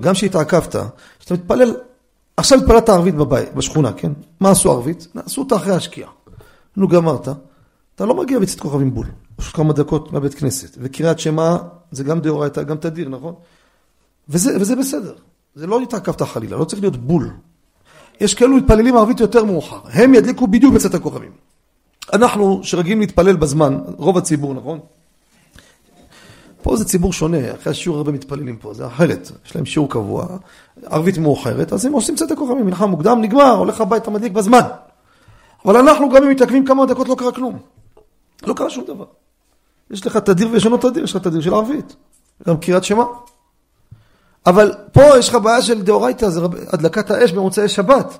גם 0.00 0.14
כשהתעכבת, 0.14 0.76
כשאתה 1.18 1.34
מתפלל, 1.34 1.76
עכשיו 2.36 2.58
התפללת 2.58 2.88
ערבית 2.88 3.14
בבית, 3.14 3.54
בשכונה, 3.54 3.92
כן? 3.92 4.12
מה 4.40 4.50
עשו 4.50 4.72
ערבית? 4.72 5.06
עשו 5.26 5.40
אותה 5.40 5.56
אחרי 5.56 5.74
השקיעה. 5.74 6.10
נו, 6.76 6.88
גמרת, 6.88 7.28
אתה 7.94 8.04
לא 8.04 8.14
מגיע 8.14 8.38
בצאת 8.38 8.60
כוכבים 8.60 8.94
בול, 8.94 9.06
פשוט 9.36 9.56
כמה 9.56 9.72
דקות 9.72 10.12
מהבית 10.12 10.34
כנסת. 10.34 10.76
וקריאת 10.80 11.18
שמע 11.18 11.56
זה 11.90 12.04
גם 12.04 12.20
דאורייתא, 12.20 12.62
גם 12.62 12.76
תדיר, 12.76 13.08
נכון? 13.08 13.34
וזה, 14.28 14.56
וזה 14.60 14.76
בסדר. 14.76 15.14
זה 15.54 15.66
לא 15.66 15.80
התעכבת 15.80 16.22
חלילה, 16.22 16.56
לא 16.56 16.64
צריך 16.64 16.82
להיות 16.82 16.96
בול. 16.96 17.30
יש 18.20 18.34
כאלו 18.34 18.56
מתפללים 18.56 18.96
ערבית 18.96 19.20
יותר 19.20 19.44
מאוחר, 19.44 19.80
הם 19.92 20.14
ידליקו 20.14 20.46
בדיוק 20.46 20.74
בצאת 20.74 20.94
הכוכבים. 20.94 21.32
אנחנו, 22.12 22.60
שרגילים 22.62 23.00
להתפלל 23.00 23.36
בזמן, 23.36 23.78
רוב 23.96 24.18
הציבור, 24.18 24.54
נכון? 24.54 24.78
פה 26.62 26.76
זה 26.76 26.84
ציבור 26.84 27.12
שונה, 27.12 27.54
אחרי 27.54 27.70
השיעור 27.70 27.98
הרבה 27.98 28.12
מתפללים 28.12 28.56
פה, 28.56 28.74
זה 28.74 28.86
אחרת, 28.86 29.30
יש 29.46 29.56
להם 29.56 29.66
שיעור 29.66 29.90
קבוע, 29.90 30.26
ערבית 30.84 31.18
מאוחרת, 31.18 31.72
אז 31.72 31.84
הם 31.86 31.92
עושים 31.92 32.16
צאת 32.16 32.30
הכוכבים, 32.30 32.66
מנחה 32.66 32.86
מוקדם, 32.86 33.20
נגמר, 33.20 33.50
הולך 33.50 33.80
הביתה, 33.80 34.10
מדליק 34.10 34.32
בזמן. 34.32 34.60
אבל 35.64 35.76
אנחנו 35.76 36.10
גם 36.10 36.22
אם 36.22 36.30
מתעכבים 36.30 36.66
כמה 36.66 36.86
דקות 36.86 37.08
לא 37.08 37.14
קרה 37.14 37.32
כלום. 37.32 37.58
לא 38.42 38.54
קרה 38.54 38.70
שום 38.70 38.84
דבר. 38.84 39.06
יש 39.90 40.06
לך 40.06 40.16
תדיר 40.16 40.48
ויש 40.52 40.66
לנו 40.66 40.76
תדיר, 40.76 41.04
יש 41.04 41.16
לך 41.16 41.22
תדיר 41.22 41.40
של 41.40 41.54
ערבית. 41.54 41.96
גם 42.48 42.60
קריאת 42.60 42.84
שמע. 42.84 43.04
אבל 44.46 44.74
פה 44.92 45.02
יש 45.18 45.28
לך 45.28 45.34
בעיה 45.34 45.62
של 45.62 45.82
דאורייתא, 45.82 46.28
זה 46.28 46.40
הדלקת 46.72 47.10
האש 47.10 47.32
במוצאי 47.32 47.68
שבת. 47.68 48.18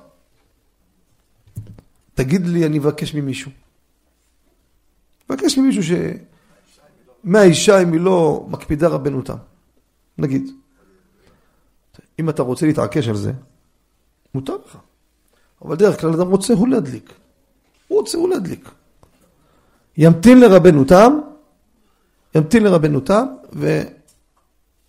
תגיד 2.13 2.47
לי, 2.47 2.65
אני 2.65 2.77
אבקש 2.79 3.13
ממישהו. 3.13 3.51
אבקש 5.29 5.57
ממישהו 5.57 5.83
ש... 5.83 5.91
מהאישה 7.23 7.81
אם 7.81 7.93
היא 7.93 8.01
לא 8.01 8.45
מקפידה 8.49 8.87
רבנותם. 8.87 9.37
נגיד. 10.17 10.51
אם 12.19 12.29
אתה 12.29 12.43
רוצה 12.43 12.65
להתעקש 12.65 13.07
על 13.07 13.15
זה, 13.15 13.31
מותר 14.33 14.57
לך. 14.65 14.77
אבל 15.61 15.75
דרך 15.75 16.01
כלל 16.01 16.13
אדם 16.13 16.27
רוצה 16.27 16.53
הוא 16.53 16.67
להדליק. 16.67 17.13
הוא 17.87 17.99
רוצה 17.99 18.17
הוא 18.17 18.29
להדליק. 18.29 18.69
ימתין 19.97 20.39
לרבנותם, 20.39 21.19
ימתין 22.35 22.63
לרבנותם, 22.63 23.25
ו... 23.55 23.81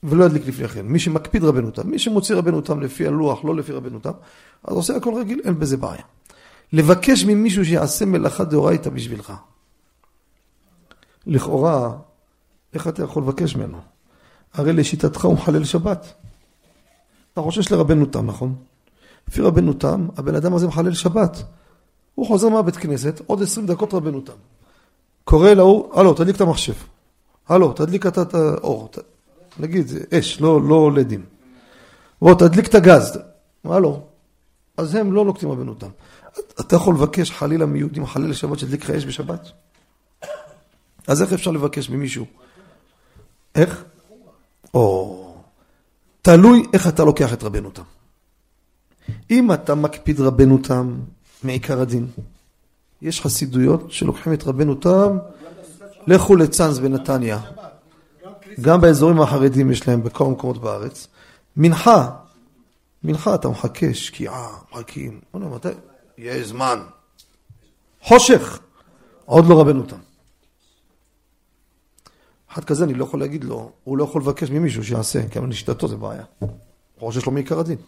ולא 0.03 0.25
ידליק 0.25 0.47
לפני 0.47 0.69
כן. 0.69 0.87
מי 0.87 0.99
שמקפיד 0.99 1.45
רבנותם, 1.45 1.91
מי 1.91 1.99
שמוציא 1.99 2.35
רבנותם 2.35 2.81
לפי 2.81 3.07
הלוח, 3.07 3.45
לא 3.45 3.57
לפי 3.57 3.73
רבנותם, 3.73 4.11
אז 4.65 4.77
עושה 4.77 4.97
הכל 4.97 5.15
רגיל, 5.15 5.41
אין 5.45 5.59
בזה 5.59 5.77
בעיה. 5.77 6.03
לבקש 6.73 7.25
ממישהו 7.25 7.65
שיעשה 7.65 8.05
מלאכה 8.05 8.45
דאורייתא 8.45 8.91
בשבילך. 8.91 9.33
לכאורה, 11.27 11.97
איך 12.75 12.89
אתה 12.89 13.03
יכול 13.03 13.23
לבקש 13.23 13.57
ממנו? 13.57 13.79
הרי 14.55 14.73
לשיטתך 14.73 15.25
הוא 15.25 15.35
מחלל 15.35 15.65
שבת. 15.65 16.13
אתה 17.33 17.41
חושש 17.41 17.73
לרבנו 17.73 18.07
תם, 18.07 18.27
נכון? 18.27 18.55
לפי 19.29 19.43
רבנו 19.43 19.73
תם, 19.73 20.09
הבן 20.17 20.35
אדם 20.35 20.55
הזה 20.55 20.67
מחלל 20.67 20.95
שבת. 20.95 21.43
הוא 22.15 22.27
חוזר 22.27 22.49
מהבית 22.49 22.77
כנסת, 22.77 23.21
עוד 23.27 23.43
עשרים 23.43 23.67
דקות 23.67 23.95
רבנו 23.95 24.21
תם. 24.21 24.33
קורא 25.27 25.51
להוא, 25.51 25.99
הלו, 25.99 26.15
תדליק 26.15 26.37
את 26.37 26.41
המחשב. 26.41 26.75
הלו, 27.49 27.73
תדליק 27.73 28.07
את 28.07 28.35
האור. 28.35 28.89
נגיד, 29.59 29.87
זה 29.87 30.01
אש, 30.15 30.41
לא, 30.41 30.63
לא 30.63 30.93
לדים. 30.93 31.25
בוא, 32.23 32.35
תדליק 32.35 32.67
את 32.67 32.75
הגז. 32.75 33.19
הלו. 33.65 34.03
אז 34.77 34.95
הם 34.95 35.13
לא 35.13 35.25
נוקטים 35.25 35.51
רבנו 35.51 35.75
תם. 35.75 35.89
אתה 36.61 36.77
יכול 36.77 36.95
לבקש 36.95 37.31
חלילה 37.31 37.67
מיהודים 37.67 38.03
מחלל 38.03 38.33
שבת 38.33 38.59
שידליק 38.59 38.85
לך 38.85 38.91
אש 38.91 39.05
בשבת? 39.05 39.49
אז 41.07 41.23
איך 41.23 41.33
אפשר 41.33 41.51
לבקש 41.51 41.91
ממישהו? 41.91 42.27
איך? 43.55 43.85
או, 44.75 45.35
תלוי 46.23 46.67
איך 46.73 46.89
אתה 46.89 47.05
לוקח 47.05 47.33
את 47.33 47.43
רבנו 47.43 47.71
תם. 47.71 47.83
אם 49.31 49.53
אתה 49.53 49.75
מקפיד 49.75 50.21
רבנו 50.21 50.59
תם 50.59 51.01
מעיקר 51.43 51.81
הדין, 51.81 52.07
יש 53.03 53.21
חסידויות 53.21 53.93
שלוקחים 53.93 54.33
את 54.33 54.45
רבנו 54.45 54.75
תם, 54.75 55.19
לכו 56.07 56.37
לצאנז 56.37 56.79
בנתניה. 56.79 57.41
גם 58.61 58.81
באזורים 58.81 59.21
החרדים 59.21 59.71
יש 59.71 59.89
להם 59.89 60.03
בכל 60.03 60.25
המקומות 60.25 60.59
בארץ. 60.59 61.09
מנחה, 61.57 62.11
מנחה 63.03 63.35
אתה 63.35 63.49
מחכה, 63.49 63.95
שקיעה, 63.95 64.49
מחכים, 64.73 65.21
מתי? 65.35 65.69
יש 66.19 66.47
זמן. 66.47 66.79
חושך, 68.03 68.59
עוד 69.25 69.45
לא 69.47 69.61
רבנו 69.61 69.83
תם. 69.83 69.97
אחד 72.53 72.65
כזה 72.65 72.85
אני 72.85 72.95
לא 72.95 73.05
יכול 73.05 73.21
להגיד 73.21 73.45
לו, 73.45 73.73
הוא 73.85 73.99
לא 73.99 74.05
יכול 74.05 74.23
לבקש 74.23 74.51
ממישהו 74.51 74.85
שיעשה, 74.85 75.29
כי 75.29 75.39
לשיטתו 75.41 75.89
זה 75.89 75.97
בעיה. 75.97 76.25
חושש 76.99 77.27
לו 77.27 77.33
מעיקר 77.33 77.59
הדין. 77.59 77.79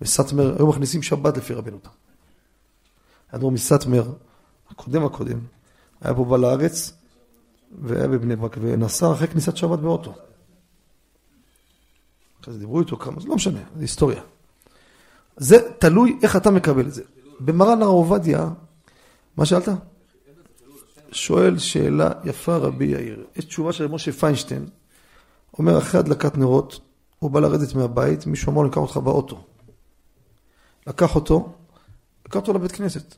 בסאטמר, 0.00 0.56
היו 0.58 0.66
מכניסים 0.66 1.02
שבת 1.02 1.36
לפי 1.36 1.54
רבנו 1.54 1.78
תם. 1.78 1.90
האדמו"ר 3.32 3.52
מסאטמר 3.52 4.12
הקודם 4.70 5.04
הקודם, 5.04 5.38
היה 6.00 6.14
פה 6.14 6.24
בא 6.24 6.36
לארץ, 6.36 6.92
והיה 7.82 8.08
בבני 8.08 8.36
ברק, 8.36 8.56
ונסע 8.60 9.12
אחרי 9.12 9.28
כניסת 9.28 9.56
שבת 9.56 9.78
באוטו. 9.78 10.14
אחרי 12.40 12.54
זה 12.54 12.60
דיברו 12.60 12.80
איתו 12.80 12.96
כמה, 12.96 13.20
זה 13.20 13.28
לא 13.28 13.34
משנה, 13.34 13.60
זה 13.76 13.80
היסטוריה. 13.82 14.22
זה 15.36 15.72
תלוי 15.78 16.18
איך 16.22 16.36
אתה 16.36 16.50
מקבל 16.50 16.86
את 16.86 16.94
זה. 16.94 17.02
במרן 17.40 17.82
הר 17.82 17.88
עובדיה, 17.88 18.48
מה 19.36 19.46
שאלת? 19.46 19.68
שואל 21.12 21.58
שאלה 21.58 22.10
יפה 22.24 22.56
רבי 22.56 22.84
יאיר. 22.84 23.24
יש 23.36 23.44
תשובה 23.44 23.72
של 23.72 23.86
משה 23.86 24.12
פיינשטיין, 24.12 24.68
אומר 25.58 25.78
אחרי 25.78 26.00
הדלקת 26.00 26.38
נרות, 26.38 26.80
הוא 27.18 27.30
בא 27.30 27.40
לרדת 27.40 27.74
מהבית, 27.74 28.26
מישהו 28.26 28.52
אמר 28.52 28.62
לו, 28.62 28.68
לקח 28.68 28.76
אותך 28.76 28.96
באוטו. 28.96 29.44
לקח 30.86 31.14
אותו, 31.14 31.52
לקח 32.26 32.36
אותו 32.36 32.52
לבית 32.52 32.72
כנסת. 32.72 33.14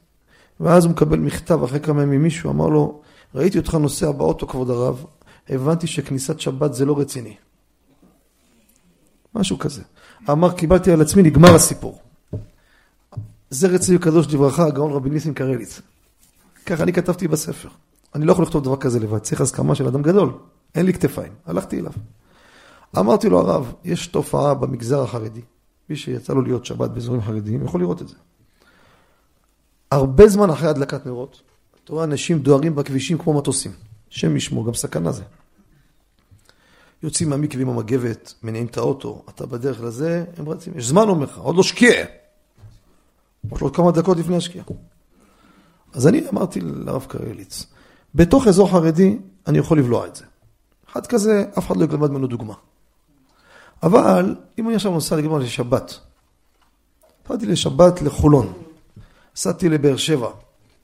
ואז 0.60 0.84
הוא 0.84 0.92
מקבל 0.92 1.18
מכתב 1.18 1.62
אחרי 1.62 1.80
כמה 1.80 2.02
ימים 2.02 2.22
מישהו, 2.22 2.50
אמר 2.50 2.68
לו, 2.68 3.00
ראיתי 3.34 3.58
אותך 3.58 3.74
נוסע 3.74 4.10
באוטו, 4.10 4.46
כבוד 4.46 4.70
הרב, 4.70 5.04
הבנתי 5.48 5.86
שכניסת 5.86 6.40
שבת 6.40 6.74
זה 6.74 6.84
לא 6.84 6.98
רציני. 6.98 7.36
משהו 9.34 9.58
כזה. 9.58 9.82
אמר, 10.30 10.52
קיבלתי 10.52 10.92
על 10.92 11.00
עצמי, 11.00 11.22
נגמר 11.22 11.54
הסיפור. 11.54 11.98
זה 13.50 13.68
רציני 13.68 13.96
וקדוש 13.96 14.34
לברכה, 14.34 14.66
הגאון 14.66 14.92
רבי 14.92 15.10
ניסים 15.10 15.34
קרליץ. 15.34 15.80
ככה 16.66 16.82
אני 16.82 16.92
כתבתי 16.92 17.28
בספר. 17.28 17.68
אני 18.14 18.26
לא 18.26 18.32
יכול 18.32 18.44
לכתוב 18.44 18.64
דבר 18.64 18.76
כזה 18.76 19.00
לבד, 19.00 19.18
צריך 19.18 19.40
הסכמה 19.40 19.74
של 19.74 19.86
אדם 19.86 20.02
גדול. 20.02 20.32
אין 20.74 20.86
לי 20.86 20.92
כתפיים. 20.92 21.32
הלכתי 21.46 21.80
אליו. 21.80 21.92
אמרתי 22.98 23.28
לו, 23.28 23.38
הרב, 23.38 23.72
יש 23.84 24.06
תופעה 24.06 24.54
במגזר 24.54 25.02
החרדי. 25.02 25.40
מי 25.90 25.96
שיצא 25.96 26.32
לו 26.32 26.42
להיות 26.42 26.64
שבת 26.64 26.90
באזורים 26.90 27.22
חרדיים 27.22 27.64
יכול 27.64 27.80
לראות 27.80 28.02
את 28.02 28.08
זה. 28.08 28.14
הרבה 29.90 30.28
זמן 30.28 30.50
אחרי 30.50 30.68
הדלקת 30.68 31.06
נרות, 31.06 31.42
אתה 31.84 31.92
רואה 31.92 32.04
אנשים 32.04 32.38
דוהרים 32.38 32.74
בכבישים 32.74 33.18
כמו 33.18 33.34
מטוסים. 33.34 33.72
השם 34.10 34.36
ישמור, 34.36 34.66
גם 34.66 34.74
סכנה 34.74 35.12
זה. 35.12 35.22
יוצאים 37.02 37.30
מהמקווה 37.30 37.62
עם 37.62 37.68
המגבת, 37.68 38.34
מניעים 38.42 38.66
את 38.66 38.76
האוטו, 38.76 39.22
אתה 39.28 39.46
בדרך 39.46 39.80
לזה, 39.80 40.24
הם 40.36 40.48
רצים. 40.48 40.72
יש 40.76 40.86
זמן 40.86 41.08
אומר 41.08 41.24
לך, 41.24 41.38
עוד 41.38 41.56
לא 41.56 41.62
שקיע. 41.62 42.04
יש 43.54 43.60
לו 43.60 43.72
כמה 43.72 43.92
דקות 43.92 44.18
לפני 44.18 44.36
השקיעה. 44.36 44.64
אז 45.92 46.06
אני 46.06 46.28
אמרתי 46.32 46.60
לרב 46.60 47.06
קרליץ, 47.08 47.66
בתוך 48.14 48.46
אזור 48.46 48.70
חרדי 48.70 49.18
אני 49.46 49.58
יכול 49.58 49.78
לבלוע 49.78 50.06
את 50.06 50.16
זה. 50.16 50.24
אחד 50.92 51.06
כזה, 51.06 51.44
אף 51.58 51.66
אחד 51.66 51.76
לא 51.76 51.84
ילמד 51.84 52.10
ממנו 52.10 52.26
דוגמה. 52.26 52.54
אבל 53.82 54.36
אם 54.58 54.66
אני 54.66 54.76
עכשיו 54.76 54.92
נוסע 54.92 55.16
לגמר 55.16 55.38
לשבת, 55.38 55.98
באתי 57.28 57.46
לשבת 57.46 58.02
לחולון, 58.02 58.52
נסעתי 59.38 59.68
לבאר 59.68 59.96
שבע, 59.96 60.30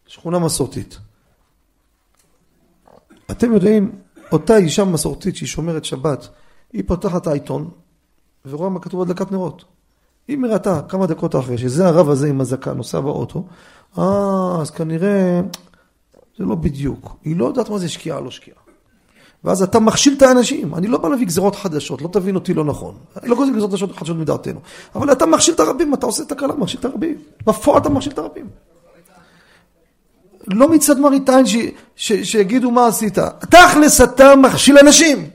שכונה 0.06 0.38
מסורתית. 0.38 0.98
אתם 3.30 3.52
יודעים, 3.52 3.92
אותה 4.32 4.56
אישה 4.56 4.84
מסורתית 4.84 5.36
שהיא 5.36 5.48
שומרת 5.48 5.84
שבת, 5.84 6.28
היא 6.72 6.82
פותחת 6.86 7.26
העיתון 7.26 7.70
ורואה 8.46 8.70
מה 8.70 8.80
כתוב 8.80 9.02
הדלקת 9.02 9.32
נרות. 9.32 9.64
היא 10.28 10.38
מראתה 10.38 10.80
כמה 10.88 11.06
דקות 11.06 11.36
אחרי 11.36 11.58
שזה 11.58 11.86
הרב 11.86 12.10
הזה 12.10 12.28
עם 12.28 12.40
הזקן 12.40 12.76
נוסע 12.76 13.00
באוטו, 13.00 13.46
אה, 13.98 14.60
אז 14.60 14.70
כנראה 14.70 15.40
זה 16.38 16.44
לא 16.44 16.54
בדיוק. 16.54 17.16
היא 17.24 17.36
לא 17.36 17.44
יודעת 17.44 17.68
מה 17.68 17.78
זה 17.78 17.88
שקיעה 17.88 18.20
לא 18.20 18.30
שקיעה. 18.30 18.63
ואז 19.44 19.62
אתה 19.62 19.80
מכשיל 19.80 20.14
את 20.16 20.22
האנשים. 20.22 20.74
אני 20.74 20.86
לא 20.86 20.98
בא 20.98 21.08
להביא 21.08 21.26
גזרות 21.26 21.56
חדשות, 21.56 22.02
לא 22.02 22.08
תבין 22.08 22.34
אותי 22.34 22.54
לא 22.54 22.64
נכון. 22.64 22.94
אני 23.22 23.30
לא 23.30 23.36
גוזר 23.36 23.52
גזרות 23.52 23.96
חדשות 23.96 24.16
מדעתנו. 24.16 24.60
אבל 24.94 25.12
אתה 25.12 25.26
מכשיל 25.26 25.54
את 25.54 25.60
הרבים, 25.60 25.94
אתה 25.94 26.06
עושה 26.06 26.24
תקלה, 26.24 26.54
מכשיל 26.54 26.80
את 26.80 26.84
הרבים. 26.84 27.14
בפועל 27.46 27.82
אתה 27.82 27.88
מכשיל 27.88 28.12
את 28.12 28.18
הרבים. 28.18 28.46
לא 30.46 30.68
מצד 30.68 31.00
מראית 31.00 31.28
עין 31.28 31.44
שיגידו 31.96 32.70
מה 32.70 32.86
עשית. 32.86 33.18
תכלס 33.50 34.00
אתה 34.00 34.36
מכשיל 34.36 34.78
אנשים. 34.78 35.28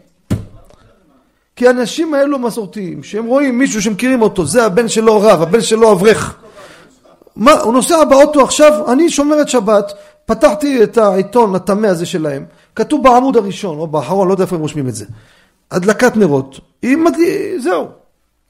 כי 1.55 1.67
האנשים 1.67 2.13
האלו 2.13 2.39
מסורתיים, 2.39 3.03
שהם 3.03 3.25
רואים 3.25 3.57
מישהו 3.57 3.81
שמכירים 3.81 4.21
אותו, 4.21 4.45
זה 4.45 4.65
הבן 4.65 4.87
שלו 4.87 5.21
רב, 5.21 5.41
הבן 5.41 5.61
שלו 5.61 5.91
אברך. 5.91 6.35
מה, 7.35 7.51
הוא 7.51 7.73
נוסע 7.73 8.03
באוטו 8.03 8.43
עכשיו, 8.43 8.91
אני 8.91 9.09
שומרת 9.09 9.49
שבת, 9.49 9.93
פתחתי 10.25 10.83
את 10.83 10.97
העיתון 10.97 11.55
הטמא 11.55 11.87
הזה 11.87 12.05
שלהם, 12.05 12.45
כתוב 12.79 13.03
בעמוד 13.03 13.37
הראשון 13.37 13.77
או 13.77 13.87
באחרון, 13.87 14.27
לא 14.27 14.33
יודע 14.33 14.43
איפה 14.43 14.55
הם 14.55 14.61
רושמים 14.61 14.87
את 14.87 14.95
זה. 14.95 15.05
הדלקת 15.71 16.17
נרות, 16.17 16.59
היא 16.81 16.97
מדליקה, 16.97 17.59
זהו, 17.59 17.87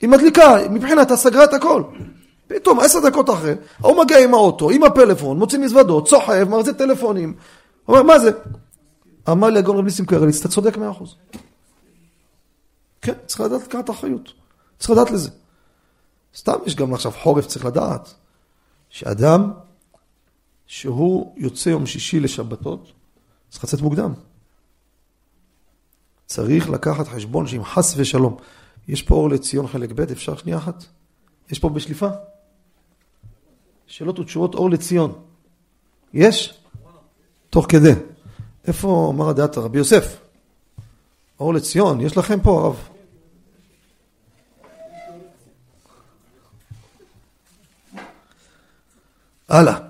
היא 0.01 0.09
מדליקה, 0.09 0.55
מבחינת 0.69 1.13
סגרה 1.13 1.43
את 1.43 1.53
הכל. 1.53 1.83
פתאום 2.47 2.79
עשר 2.79 2.99
דקות 3.09 3.29
אחרי, 3.29 3.53
הוא 3.81 4.03
מגיע 4.03 4.23
עם 4.23 4.33
האוטו, 4.33 4.69
עם 4.69 4.83
הפלאפון, 4.83 5.37
מוציא 5.37 5.59
מזוודות, 5.59 6.07
צוחב, 6.07 6.43
מרזה 6.49 6.73
טלפונים. 6.73 7.35
אומר, 7.87 8.03
מה 8.03 8.19
זה? 8.19 8.31
אמר 9.29 9.49
לי 9.49 9.59
הגאון 9.59 9.77
רב 9.77 9.85
ניסים 9.85 10.05
קרליץ, 10.05 10.39
אתה 10.39 10.47
צודק 10.47 10.77
מאה 10.77 10.91
אחוז. 10.91 11.15
כן, 13.01 13.13
צריך 13.25 13.41
לדעת 13.41 13.61
לקחת 13.61 13.89
אחריות. 13.89 14.33
צריך 14.79 14.89
לדעת 14.89 15.11
לזה. 15.11 15.29
סתם 16.35 16.53
יש 16.65 16.75
גם 16.75 16.93
עכשיו 16.93 17.11
חורף, 17.11 17.45
צריך 17.45 17.65
לדעת, 17.65 18.13
שאדם 18.89 19.51
שהוא 20.67 21.33
יוצא 21.37 21.69
יום 21.69 21.85
שישי 21.85 22.19
לשבתות, 22.19 22.98
צריך 23.49 23.63
לצאת 23.63 23.81
מוקדם. 23.81 24.13
צריך 26.25 26.69
לקחת 26.69 27.07
חשבון 27.07 27.47
שאם 27.47 27.63
חס 27.63 27.93
ושלום, 27.97 28.37
יש 28.87 29.03
פה 29.03 29.15
אור 29.15 29.29
לציון 29.29 29.67
חלק 29.67 29.91
ב', 29.91 29.99
אפשר 29.99 30.37
שנייה 30.37 30.57
אחת? 30.57 30.83
יש 31.51 31.59
פה 31.59 31.69
בשליפה? 31.69 32.09
שאלות 33.87 34.19
ותשובות 34.19 34.55
אור 34.55 34.69
לציון. 34.69 35.21
יש? 36.13 36.59
תוך 37.49 37.65
כדי. 37.69 37.93
איפה 38.67 39.11
אמר 39.13 39.29
הדעת 39.29 39.57
רבי 39.57 39.77
יוסף? 39.77 40.17
אור 41.39 41.53
לציון, 41.53 42.01
יש 42.01 42.17
לכם 42.17 42.39
פה 42.41 42.61
הרב? 42.61 42.89
הלאה. 49.49 49.88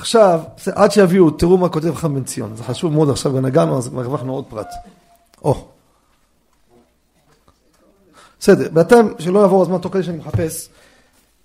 עכשיו, 0.00 0.40
עד 0.74 0.92
שיביאו, 0.92 1.30
תראו 1.30 1.58
מה 1.58 1.68
כותב 1.68 1.94
חם 1.94 2.14
בן 2.14 2.24
ציון. 2.24 2.56
זה 2.56 2.64
חשוב 2.64 2.92
מאוד 2.92 3.10
עכשיו, 3.10 3.34
ונגענו, 3.34 3.78
אז 3.78 3.86
הרווחנו 3.86 4.34
עוד 4.34 4.44
פרט. 4.48 4.68
או. 5.44 5.64
בסדר, 8.40 8.68
בינתיים, 8.72 9.14
שלא 9.18 9.38
יעבור 9.38 9.62
הזמן 9.62 9.78
תוך 9.78 9.92
כדי 9.92 10.02
שאני 10.02 10.18
מחפש. 10.18 10.68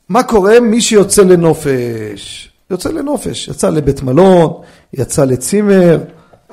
מה 0.09 0.23
קורה 0.23 0.59
מי 0.59 0.81
שיוצא 0.81 1.23
לנופש? 1.23 2.51
יוצא 2.69 2.89
לנופש, 2.89 3.47
יצא 3.47 3.69
לבית 3.69 4.03
מלון, 4.03 4.61
יצא 4.93 5.25
לצימר, 5.25 6.03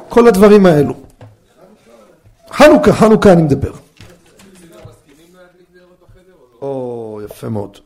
כל 0.08 0.28
הדברים 0.28 0.66
האלו. 0.66 0.94
חנוכה, 2.52 2.92
חנוכה 2.92 3.32
אני 3.32 3.42
מדבר. 3.42 3.72
או, 6.62 7.20
יפה 7.24 7.48
מאוד. 7.48 7.78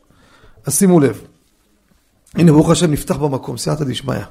אז 0.65 0.77
שימו 0.77 0.99
לב. 0.99 1.21
הנה, 2.35 2.51
ברוך 2.51 2.69
השם, 2.69 2.91
נפתח 2.91 3.15
במקום, 3.15 3.57
סייעתא 3.57 3.83
דשמיא. 3.83 4.25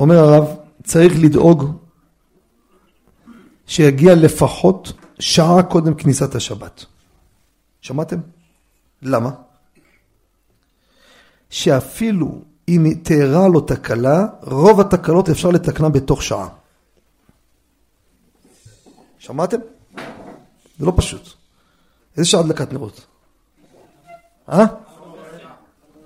אומר 0.00 0.18
הרב, 0.18 0.56
צריך 0.84 1.12
לדאוג 1.22 1.76
שיגיע 3.66 4.14
לפחות 4.14 4.92
שעה 5.18 5.62
קודם 5.62 5.94
כניסת 5.94 6.34
השבת. 6.34 6.84
שמעתם? 7.80 8.20
למה? 9.02 9.30
שאפילו 11.50 12.42
אם 12.68 12.94
תארע 13.02 13.48
לו 13.48 13.60
תקלה, 13.60 14.26
רוב 14.42 14.80
התקלות 14.80 15.28
אפשר 15.28 15.50
לתקנה 15.50 15.88
בתוך 15.88 16.22
שעה. 16.22 16.48
שמעתם? 19.18 19.56
זה 20.78 20.86
לא 20.86 20.92
פשוט. 20.96 21.28
איזה 22.16 22.28
שעה 22.28 22.40
הדלקת 22.40 22.72
נרות? 22.72 23.06
אה? 24.48 24.64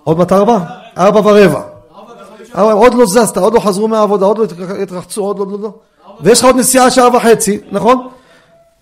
עוד 0.04 0.18
מעט 0.18 0.32
ארבע? 0.32 0.58
ארבע 0.98 1.20
ורבע. 1.20 1.62
עוד 2.72 2.94
לא 2.94 3.06
זזת, 3.06 3.36
עוד 3.36 3.54
לא 3.54 3.60
חזרו 3.60 3.88
מהעבודה, 3.88 4.26
עוד 4.26 4.38
לא 4.38 4.44
התרחצו, 4.82 5.24
עוד 5.24 5.38
לא, 5.38 5.46
לא, 5.50 5.58
לא. 5.60 5.74
ויש 6.20 6.38
לך 6.38 6.44
עוד 6.44 6.56
נסיעה 6.56 6.90
שעה 6.90 7.16
וחצי, 7.16 7.60
נכון? 7.72 8.08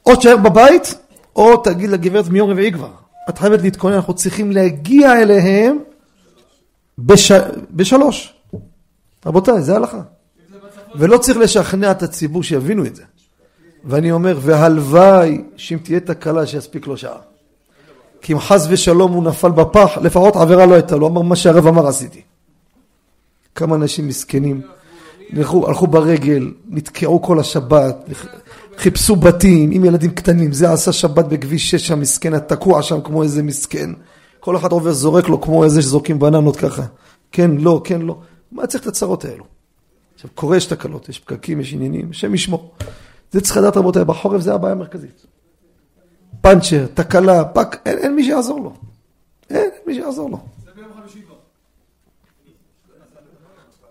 או 0.06 0.16
תשאר 0.16 0.36
בבית, 0.36 0.94
או 1.36 1.56
תגיד 1.56 1.90
לגברת 1.90 2.28
מיום 2.28 2.50
רביעי 2.50 2.72
כבר. 2.72 2.90
את 3.28 3.38
חייבת 3.38 3.62
להתכונן, 3.62 3.94
אנחנו 3.94 4.14
צריכים 4.14 4.52
להגיע 4.52 5.22
אליהם 5.22 5.78
בש... 6.98 7.32
בשלוש. 7.70 8.34
רבותיי, 9.26 9.62
זה 9.62 9.76
הלכה. 9.76 10.00
ולא 10.94 11.18
צריך 11.18 11.38
לשכנע 11.38 11.90
את 11.90 12.02
הציבור 12.02 12.42
שיבינו 12.42 12.86
את 12.86 12.96
זה. 12.96 13.02
ואני 13.84 14.12
אומר, 14.12 14.38
והלוואי 14.40 15.44
שאם 15.56 15.78
תהיה 15.78 16.00
תקלה 16.00 16.46
שיספיק 16.46 16.86
לו 16.86 16.96
שעה. 16.96 17.18
כי 18.22 18.32
אם 18.32 18.38
חס 18.38 18.66
ושלום 18.70 19.12
הוא 19.12 19.24
נפל 19.24 19.50
בפח, 19.50 19.98
לפחות 20.02 20.36
עבירה 20.36 20.66
לא 20.66 20.74
הייתה 20.74 20.96
לו, 20.96 21.06
אמר 21.06 21.22
מה 21.22 21.36
שהרב 21.36 21.66
אמר 21.66 21.86
עשיתי. 21.86 22.20
כמה 23.54 23.76
אנשים 23.76 24.08
מסכנים, 24.08 24.60
הלכו, 25.36 25.68
הלכו 25.68 25.86
ברגל, 25.86 26.52
נתקעו 26.68 27.22
כל 27.22 27.40
השבת, 27.40 28.08
חיפשו 28.76 29.16
בתים 29.16 29.70
עם 29.70 29.84
ילדים 29.84 30.10
קטנים, 30.10 30.52
זה 30.52 30.72
עשה 30.72 30.92
שבת 30.92 31.24
בכביש 31.24 31.70
6 31.70 31.86
שם 31.86 32.00
מסכן, 32.00 32.38
תקוע 32.38 32.82
שם 32.82 33.00
כמו 33.00 33.22
איזה 33.22 33.42
מסכן. 33.42 33.90
כל 34.40 34.56
אחד 34.56 34.72
עובר 34.72 34.92
זורק 34.92 35.28
לו 35.28 35.40
כמו 35.40 35.64
איזה 35.64 35.82
שזורקים 35.82 36.18
בננות 36.18 36.56
ככה. 36.56 36.82
כן, 37.32 37.50
לא, 37.50 37.80
כן, 37.84 38.02
לא. 38.02 38.16
מה 38.52 38.66
צריך 38.66 38.82
את 38.82 38.88
הצרות 38.88 39.24
האלו? 39.24 39.44
עכשיו, 40.14 40.30
קורה 40.34 40.56
יש 40.56 40.66
תקלות, 40.66 41.08
יש 41.08 41.18
פקקים, 41.18 41.60
יש 41.60 41.72
עניינים, 41.72 42.08
השם 42.10 42.34
ישמור. 42.34 42.70
זה 43.32 43.40
צריך 43.40 43.56
לדעת 43.56 43.76
רבותיי, 43.76 44.04
בחורף 44.04 44.40
זה 44.40 44.54
הבעיה 44.54 44.74
המרכזית. 44.74 45.26
פאנצ'ר, 46.40 46.86
תקלה, 46.94 47.44
פאק, 47.44 47.82
אין, 47.86 47.98
אין 47.98 48.16
מי 48.16 48.24
שיעזור 48.24 48.60
לו. 48.60 48.72
אין, 49.50 49.56
אין 49.56 49.70
מי 49.86 49.94
שיעזור 49.94 50.30
לו. 50.30 50.38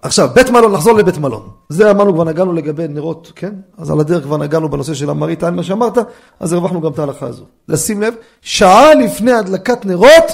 עכשיו, 0.01 0.29
בית 0.33 0.49
מלון, 0.49 0.73
נחזור 0.73 0.93
לבית 0.93 1.17
מלון. 1.17 1.49
זה 1.69 1.91
אמרנו, 1.91 2.13
כבר 2.13 2.23
נגענו 2.23 2.53
לגבי 2.53 2.87
נרות, 2.87 3.31
כן? 3.35 3.53
אז 3.77 3.91
על 3.91 3.99
הדרך 3.99 4.23
כבר 4.23 4.37
נגענו 4.37 4.69
בנושא 4.69 4.93
של 4.93 5.09
המראית 5.09 5.43
עין, 5.43 5.55
מה 5.55 5.63
שאמרת, 5.63 5.97
אז 6.39 6.53
הרווחנו 6.53 6.81
גם 6.81 6.91
את 6.91 6.99
ההלכה 6.99 7.25
הזו. 7.25 7.45
לשים 7.67 8.01
לב, 8.01 8.13
שעה 8.41 8.93
לפני 8.93 9.31
הדלקת 9.31 9.85
נרות, 9.85 10.25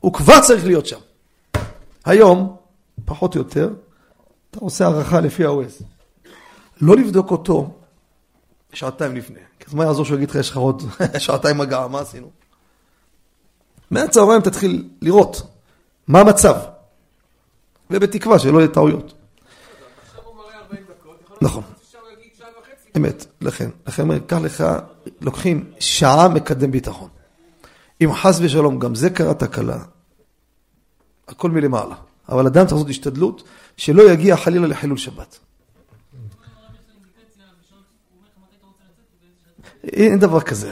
הוא 0.00 0.12
כבר 0.12 0.40
צריך 0.40 0.66
להיות 0.66 0.86
שם. 0.86 0.98
היום, 2.04 2.56
פחות 3.04 3.34
או 3.34 3.40
יותר, 3.40 3.70
אתה 4.50 4.58
עושה 4.60 4.84
הערכה 4.84 5.20
לפי 5.20 5.44
ה-OS. 5.44 5.84
לא 6.80 6.96
לבדוק 6.96 7.30
אותו 7.30 7.70
שעתיים 8.72 9.16
לפני. 9.16 9.40
אז 9.70 9.74
מה 9.74 9.84
יעזור 9.84 10.04
שהוא 10.04 10.16
יגיד 10.16 10.30
לך, 10.30 10.36
יש 10.36 10.50
לך 10.50 10.56
עוד 10.56 10.82
שעתיים 11.18 11.60
הגעה, 11.60 11.88
מה 11.88 12.00
עשינו? 12.00 12.30
מהצהריים 13.90 14.40
תתחיל 14.42 14.88
לראות 15.02 15.42
מה 16.08 16.20
המצב. 16.20 16.56
ובתקווה 17.90 18.38
שלא 18.38 18.58
יהיו 18.58 18.72
טעויות. 18.72 19.14
נכון. 21.42 21.62
אמת, 22.96 23.26
לכן, 23.40 23.70
לכן 23.86 24.02
אומר, 24.02 24.18
קח 24.18 24.36
לך, 24.36 24.64
לוקחים 25.20 25.70
שעה 25.80 26.28
מקדם 26.28 26.70
ביטחון. 26.70 27.08
אם 28.00 28.14
חס 28.14 28.38
ושלום 28.42 28.78
גם 28.78 28.94
זה 28.94 29.10
קרה 29.10 29.34
תקלה, 29.34 29.78
הכל 31.28 31.50
מלמעלה. 31.50 31.94
אבל 32.28 32.46
אדם 32.46 32.66
צריך 32.66 32.72
לעשות 32.72 32.88
השתדלות 32.88 33.42
שלא 33.76 34.02
יגיע 34.12 34.36
חלילה 34.36 34.66
לחילול 34.66 34.98
שבת. 34.98 35.38
אין 39.84 40.18
דבר 40.18 40.40
כזה. 40.40 40.70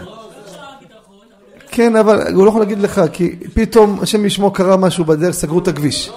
כן, 1.70 1.96
אבל 1.96 2.34
הוא 2.34 2.44
לא 2.44 2.48
יכול 2.48 2.60
להגיד 2.60 2.78
לך, 2.78 3.00
כי 3.12 3.36
פתאום, 3.54 4.00
השם 4.02 4.26
ישמור, 4.26 4.54
קרה 4.54 4.76
משהו 4.76 5.04
בדרך, 5.04 5.34
סגרו 5.34 5.58
את 5.58 5.68
הכביש. 5.68 6.10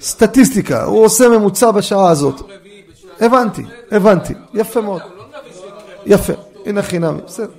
סטטיסטיקה, 0.00 0.84
הוא 0.84 1.04
עושה 1.04 1.28
ממוצע 1.28 1.70
בשעה 1.70 2.10
הזאת. 2.10 2.50
הבנתי, 3.20 3.62
הבנתי, 3.90 4.34
יפה 4.54 4.80
מאוד. 4.80 5.02
יפה, 6.06 6.32
הנה 6.66 6.82
חינמי, 6.82 7.20
בסדר. 7.26 7.52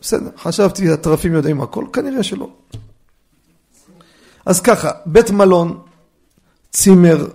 בסדר, 0.00 0.30
חשבתי, 0.36 0.90
הטרפים 0.90 1.32
יודעים 1.32 1.60
הכל, 1.60 1.84
כנראה 1.92 2.22
שלא. 2.22 2.48
אז 4.46 4.60
ככה, 4.60 4.90
בית 5.06 5.30
מלון, 5.30 5.78
צימר, 6.70 7.26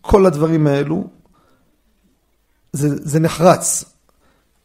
כל 0.00 0.26
הדברים 0.26 0.66
האלו, 0.66 1.04
זה, 2.72 2.88
זה 3.02 3.20
נחרץ. 3.20 3.84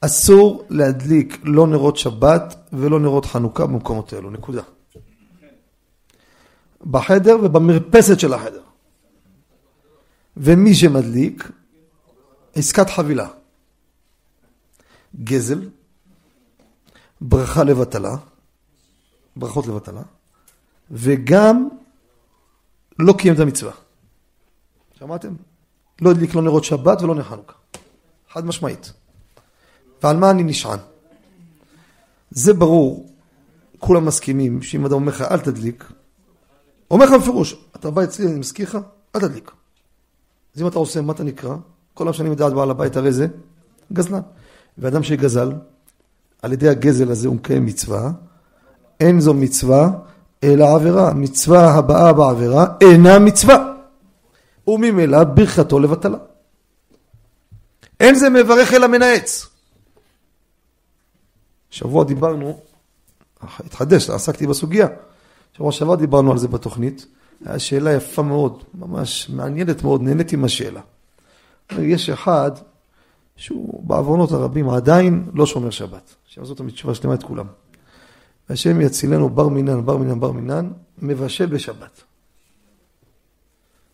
אסור 0.02 0.66
להדליק 0.70 1.40
לא 1.44 1.68
נרות 1.68 1.98
שבת 1.98 2.56
ולא 2.74 3.00
נרות 3.00 3.26
חנוכה 3.26 3.66
במקומות 3.66 4.14
האלו, 4.14 4.32
נקודה. 4.32 4.62
בחדר 6.82 7.38
ובמרפסת 7.44 8.20
של 8.20 8.34
החדר. 8.34 8.62
ומי 10.38 10.76
שמדליק, 10.76 11.52
עסקת 12.56 12.90
חבילה. 12.90 13.28
גזל, 15.24 15.70
ברכה 17.22 17.64
לבטלה, 17.64 18.16
ברכות 19.36 19.68
לבטלה, 19.68 20.02
וגם 20.92 21.70
לא 23.00 23.14
קיים 23.18 23.34
את 23.34 23.40
המצווה. 23.40 23.74
שמעתם? 25.00 25.34
לא 26.02 26.12
הדליק 26.12 26.36
לא 26.36 26.42
נרות 26.42 26.64
שבת 26.64 27.02
ולא 27.02 27.16
נר 27.16 27.24
חנוכה. 27.24 27.63
חד 28.34 28.46
משמעית. 28.46 28.94
ועל 30.04 30.18
מה 30.18 30.32
אני 30.32 30.44
נשען? 30.44 30.80
זה 32.32 32.54
ברור, 32.54 33.10
כולם 33.80 34.06
מסכימים 34.06 34.62
שאם 34.62 34.86
אדם 34.86 34.94
אומר 34.94 35.12
לך 35.12 35.22
אל 35.22 35.40
תדליק, 35.40 35.92
אומר 36.92 37.06
לך 37.06 37.12
בפירוש, 37.22 37.56
אתה 37.76 37.92
בא 37.92 38.04
אצלי, 38.04 38.28
אני 38.28 38.40
מזכיר 38.40 38.68
לך, 38.70 38.78
אל 39.16 39.22
תדליק. 39.22 39.52
אז 40.56 40.62
אם 40.62 40.68
אתה 40.68 40.80
עושה, 40.80 41.02
מה 41.02 41.14
אתה 41.14 41.24
נקרא? 41.24 41.56
כל 41.94 42.14
שאני 42.14 42.30
מדעת 42.30 42.54
בעל 42.54 42.70
הבית, 42.70 42.98
הרי 42.98 43.12
זה 43.12 43.28
גזלן. 43.94 44.22
ואדם 44.78 45.04
שגזל, 45.04 45.52
על 46.42 46.54
ידי 46.54 46.70
הגזל 46.70 47.12
הזה 47.12 47.28
הוא 47.28 47.36
מקיים 47.36 47.66
מצווה, 47.66 48.12
אין 49.00 49.20
זו 49.20 49.34
מצווה, 49.34 49.90
אלא 50.44 50.76
עבירה. 50.76 51.14
מצווה 51.14 51.74
הבאה 51.74 52.14
בעבירה 52.14 52.66
אינה 52.82 53.20
מצווה. 53.20 53.74
וממילא 54.68 55.24
ברכתו 55.24 55.80
לבטלה. 55.80 56.18
אין 58.04 58.16
זה 58.16 58.30
מברך 58.30 58.74
אלא 58.74 58.88
מנאץ. 58.88 59.48
שבוע 61.70 62.04
דיברנו, 62.04 62.60
התחדש, 63.42 64.10
עסקתי 64.10 64.48
בסוגיה. 64.48 64.88
שבוע 65.54 65.72
שעבר 65.72 65.96
דיברנו 65.96 66.32
על 66.32 66.38
זה 66.38 66.48
בתוכנית. 66.48 67.06
הייתה 67.40 67.60
שאלה 67.60 67.94
יפה 67.94 68.22
מאוד, 68.22 68.64
ממש 68.74 69.30
מעניינת 69.30 69.84
מאוד, 69.84 70.02
נהניתי 70.02 70.36
מהשאלה. 70.36 70.82
יש 71.72 72.10
אחד 72.10 72.52
שהוא 73.36 73.84
בעוונות 73.88 74.32
הרבים 74.32 74.70
עדיין 74.70 75.30
לא 75.34 75.46
שומר 75.46 75.70
שבת. 75.70 76.16
עכשיו 76.26 76.46
זאת 76.46 76.62
התשובה 76.68 76.96
שלמה 76.96 77.14
את 77.14 77.24
כולם. 77.24 77.46
השם 78.50 78.82
יצילנו 78.82 79.30
בר 79.30 79.48
מינן, 79.48 79.86
בר 79.86 79.98
מינן, 79.98 80.20
בר 80.20 80.32
מינן, 80.32 80.72
מבשל 81.02 81.46
בשבת. 81.46 82.02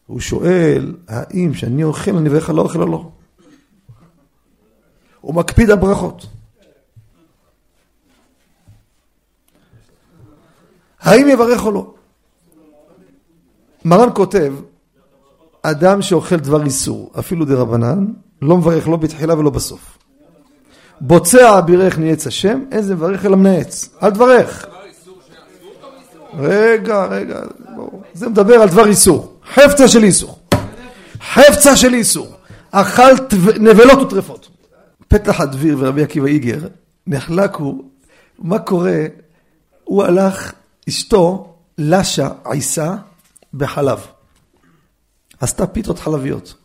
הוא 0.08 0.20
שואל, 0.20 0.96
האם 1.08 1.54
כשאני 1.54 1.84
אוכל, 1.84 2.16
אני 2.16 2.30
אברך 2.30 2.50
לא 2.50 2.62
אוכל 2.62 2.82
או 2.82 2.88
לא? 2.88 3.10
הוא 5.22 5.36
מקפיד 5.36 5.70
על 5.70 5.78
ברכות. 5.78 6.26
האם 11.00 11.28
יברך 11.30 11.66
או 11.66 11.72
לא? 11.72 11.94
מרן 13.86 14.10
כותב, 14.14 14.54
אדם 15.62 16.02
שאוכל 16.02 16.36
דבר 16.36 16.64
איסור, 16.66 17.12
אפילו 17.20 17.46
דה 17.46 17.56
רבנן, 17.56 18.06
לא 18.42 18.58
מברך 18.58 18.88
לא 18.88 18.98
בתחילה 18.98 19.40
ולא 19.40 19.50
בסוף. 19.50 19.98
בוצע 21.02 21.62
בירך 21.62 21.98
ניאץ 21.98 22.28
השם, 22.28 22.64
אין 22.72 22.82
זה 22.82 22.96
מברך 22.96 23.26
אלא 23.26 23.38
מנאץ. 23.38 23.90
אל 24.04 24.12
תברך. 24.12 24.66
רגע, 26.34 27.06
רגע. 27.06 27.40
זה 28.14 28.30
מדבר 28.30 28.54
על 28.54 28.70
דבר 28.70 28.88
איסור. 28.88 29.34
חפצה 29.54 29.88
של 29.88 30.04
איסור. 30.04 30.40
חפצה 31.34 31.76
של 31.76 31.94
איסור. 31.94 32.28
אכלת 32.72 33.34
נבלות 33.60 34.02
וטרפות. 34.02 34.49
פתח 35.10 35.42
הדביר 35.42 35.78
ורבי 35.80 36.04
עקיבא 36.04 36.28
איגר 36.28 36.68
נחלקו, 37.08 37.82
מה 38.40 38.60
קורה? 38.60 39.06
הוא 39.84 40.04
הלך, 40.04 40.54
אשתו, 40.90 41.54
לשה, 41.78 42.30
עיסה, 42.46 42.96
בחלב. 43.54 44.00
עשתה 45.40 45.68
פיתות 45.68 46.00
חלביות. 46.00 46.56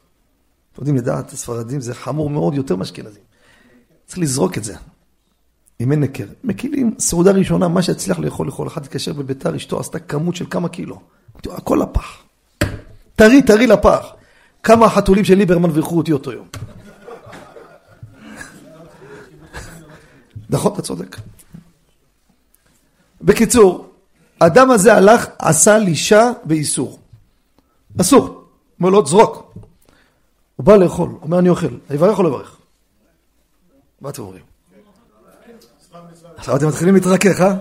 אתם 0.72 0.83
יודעים, 0.83 0.96
לדעת 0.96 1.33
הספרדים 1.33 1.80
זה 1.80 1.94
חמור 1.94 2.30
מאוד, 2.30 2.54
יותר 2.54 2.76
מאשכנזים. 2.76 3.22
צריך 4.07 4.18
לזרוק 4.18 4.59
את 4.59 4.64
זה. 4.64 4.76
אם 5.80 5.92
אין 5.92 6.00
נקר. 6.00 6.26
מקילים, 6.44 6.94
סעודה 6.98 7.30
ראשונה, 7.30 7.68
מה 7.68 7.83
שהצליח 7.83 8.18
לאכול, 8.18 8.48
לכל 8.48 8.66
אחד 8.66 8.83
התקשר 8.83 9.12
בביתר, 9.12 9.57
אשתו 9.57 9.80
עשתה 9.80 9.98
כמות 9.98 10.37
של 10.37 10.46
כמה 10.50 10.68
קילו. 10.68 11.00
הכל 11.50 11.80
לפח. 11.83 12.22
טרי, 13.16 13.42
טרי 13.42 13.66
לפח. 13.66 14.07
כמה 14.62 14.87
החתולים 14.87 15.24
של 15.24 15.35
ליברמן 15.35 15.70
בירכו 15.70 15.96
אותי 15.96 16.12
אותו 16.12 16.33
יום. 16.33 16.46
נכון, 20.54 20.72
אתה 20.72 20.82
צודק. 20.82 21.16
בקיצור, 23.22 23.92
האדם 24.40 24.70
הזה 24.70 24.94
הלך, 24.94 25.26
עשה 25.38 25.78
לישה 25.78 26.30
באיסור. 26.44 26.98
אסור. 28.00 28.44
אומר 28.80 28.90
לו, 28.90 29.07
זרוק. 29.07 29.55
הוא 30.57 30.66
בא 30.66 30.76
לאכול, 30.76 31.11
אומר 31.22 31.38
אני 31.38 31.48
אוכל, 31.48 31.66
אני 31.90 31.98
אברך 31.98 32.18
או 32.18 32.22
לא 32.22 32.28
אברך? 32.28 32.57
מה 34.00 34.11
אתם 34.11 34.22
אומרים? 34.22 34.42
עכשיו 36.36 36.57
אתם 36.57 36.68
מתחילים 36.68 36.94
להתרכך, 36.94 37.40
אה? 37.40 37.55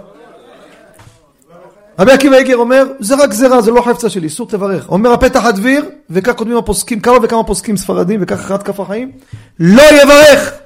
רבי 1.99 2.11
עקיבא 2.11 2.35
איגר 2.35 2.57
אומר, 2.57 2.83
זה 2.99 3.15
רק 3.15 3.29
גזירה, 3.29 3.61
זה 3.61 3.71
לא 3.71 3.81
חפצה 3.81 4.09
של 4.09 4.23
איסור 4.23 4.47
תברך. 4.47 4.89
אומר 4.89 5.11
הפתח 5.11 5.45
הדביר, 5.45 5.89
וכך 6.09 6.33
קודמים 6.33 6.57
הפוסקים, 6.57 6.99
כמה 6.99 7.17
וכמה 7.23 7.43
פוסקים 7.43 7.77
ספרדים, 7.77 8.19
וכך 8.23 8.39
אחת 8.39 8.63
כף 8.63 8.79
החיים, 8.79 9.11
לא 9.59 9.83
יברך! 10.01 10.62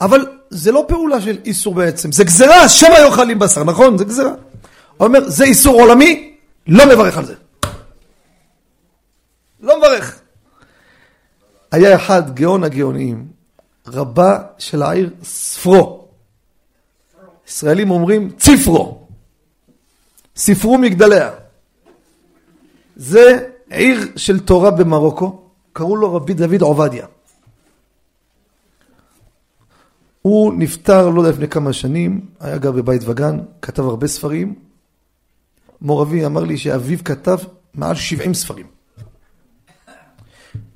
אבל 0.00 0.26
זה 0.50 0.72
לא 0.72 0.84
פעולה 0.88 1.20
של 1.20 1.38
איסור 1.44 1.74
בעצם, 1.74 2.12
זה 2.12 2.24
גזירה, 2.24 2.68
שמא 2.68 2.94
יאכלים 2.94 3.38
בשר, 3.38 3.64
נכון? 3.64 3.98
זה 3.98 4.04
גזירה. 4.04 4.32
הוא 4.96 5.06
אומר, 5.06 5.28
זה 5.28 5.44
איסור 5.44 5.80
עולמי, 5.80 6.34
לא 6.66 6.86
מברך 6.86 7.18
על 7.18 7.24
זה. 7.24 7.34
לא 9.60 9.78
מברך. 9.78 10.20
היה 11.72 11.96
אחד 11.96 12.34
גאון 12.34 12.64
הגאונים, 12.64 13.26
רבה 13.86 14.38
של 14.58 14.82
העיר 14.82 15.10
ספרו. 15.22 16.08
ישראלים 17.48 17.90
אומרים 17.90 18.30
ציפרו. 18.30 19.06
ספרו 20.36 20.78
מגדליה. 20.78 21.30
זה 22.96 23.48
עיר 23.70 24.00
של 24.16 24.40
תורה 24.40 24.70
במרוקו, 24.70 25.42
קראו 25.72 25.96
לו 25.96 26.14
רבי 26.14 26.34
דוד 26.34 26.62
עובדיה. 26.62 27.06
הוא 30.26 30.54
נפטר 30.54 31.08
לא 31.08 31.20
יודע 31.20 31.30
לפני 31.30 31.48
כמה 31.48 31.72
שנים, 31.72 32.20
היה 32.40 32.58
גר 32.58 32.72
בבית 32.72 33.02
וגן, 33.04 33.38
כתב 33.62 33.82
הרבה 33.82 34.06
ספרים. 34.06 34.54
מור 35.80 36.02
אבי 36.02 36.26
אמר 36.26 36.44
לי 36.44 36.58
שאביו 36.58 36.98
כתב 37.04 37.36
מעל 37.74 37.94
70 37.94 38.34
ספרים. 38.34 38.66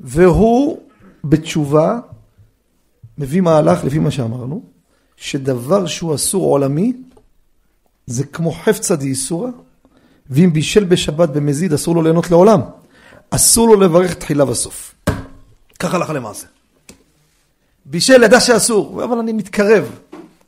והוא 0.00 0.78
בתשובה 1.24 1.98
מביא 3.18 3.40
מהלך 3.40 3.84
לפי 3.84 3.98
מה 3.98 4.10
שאמרנו, 4.10 4.62
שדבר 5.16 5.86
שהוא 5.86 6.14
אסור 6.14 6.44
עולמי 6.44 6.92
זה 8.06 8.24
כמו 8.24 8.52
חפצא 8.52 8.94
דאיסורא, 8.94 9.50
ואם 10.30 10.50
בישל 10.52 10.84
בשבת 10.84 11.28
במזיד 11.28 11.72
אסור 11.72 11.94
לו 11.94 12.02
ליהנות 12.02 12.30
לעולם. 12.30 12.60
אסור 13.30 13.68
לו 13.68 13.80
לברך 13.80 14.14
תחילה 14.14 14.50
וסוף. 14.50 14.94
ככה 15.78 15.96
הלכה 15.96 16.12
למעשה. 16.12 16.46
בישל 17.84 18.22
ידע 18.22 18.40
שאסור, 18.40 19.04
אבל 19.04 19.18
אני 19.18 19.32
מתקרב. 19.32 19.90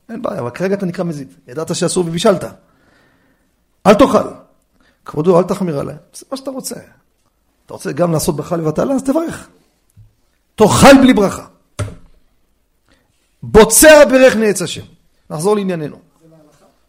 אין 0.09 0.23
בעיה, 0.23 0.41
אבל 0.41 0.51
כרגע 0.51 0.75
אתה 0.75 0.87
נקרא 0.87 1.05
מזיד. 1.05 1.29
ידעת 1.49 1.75
שאסור 1.75 2.07
ובישלת. 2.07 2.45
אל 3.87 3.95
תאכל. 3.95 4.29
כבודו, 5.05 5.39
אל 5.39 5.45
תחמיר 5.45 5.79
עליי. 5.79 5.95
זה 6.15 6.27
מה 6.31 6.37
שאתה 6.37 6.51
רוצה. 6.51 6.75
אתה 7.67 7.75
רוצה 7.75 7.93
גם 7.93 8.13
לעשות 8.13 8.37
ברכה 8.37 8.57
לבטלה, 8.57 8.95
אז 8.95 9.03
תברך. 9.03 9.49
תאכל 10.55 10.99
בלי 11.01 11.15
ברכה. 11.15 11.45
בוצע 13.43 14.05
ברך 14.05 14.37
נעץ 14.37 14.63
השם. 14.63 14.83
נחזור 15.31 15.57
לענייננו. 15.57 15.97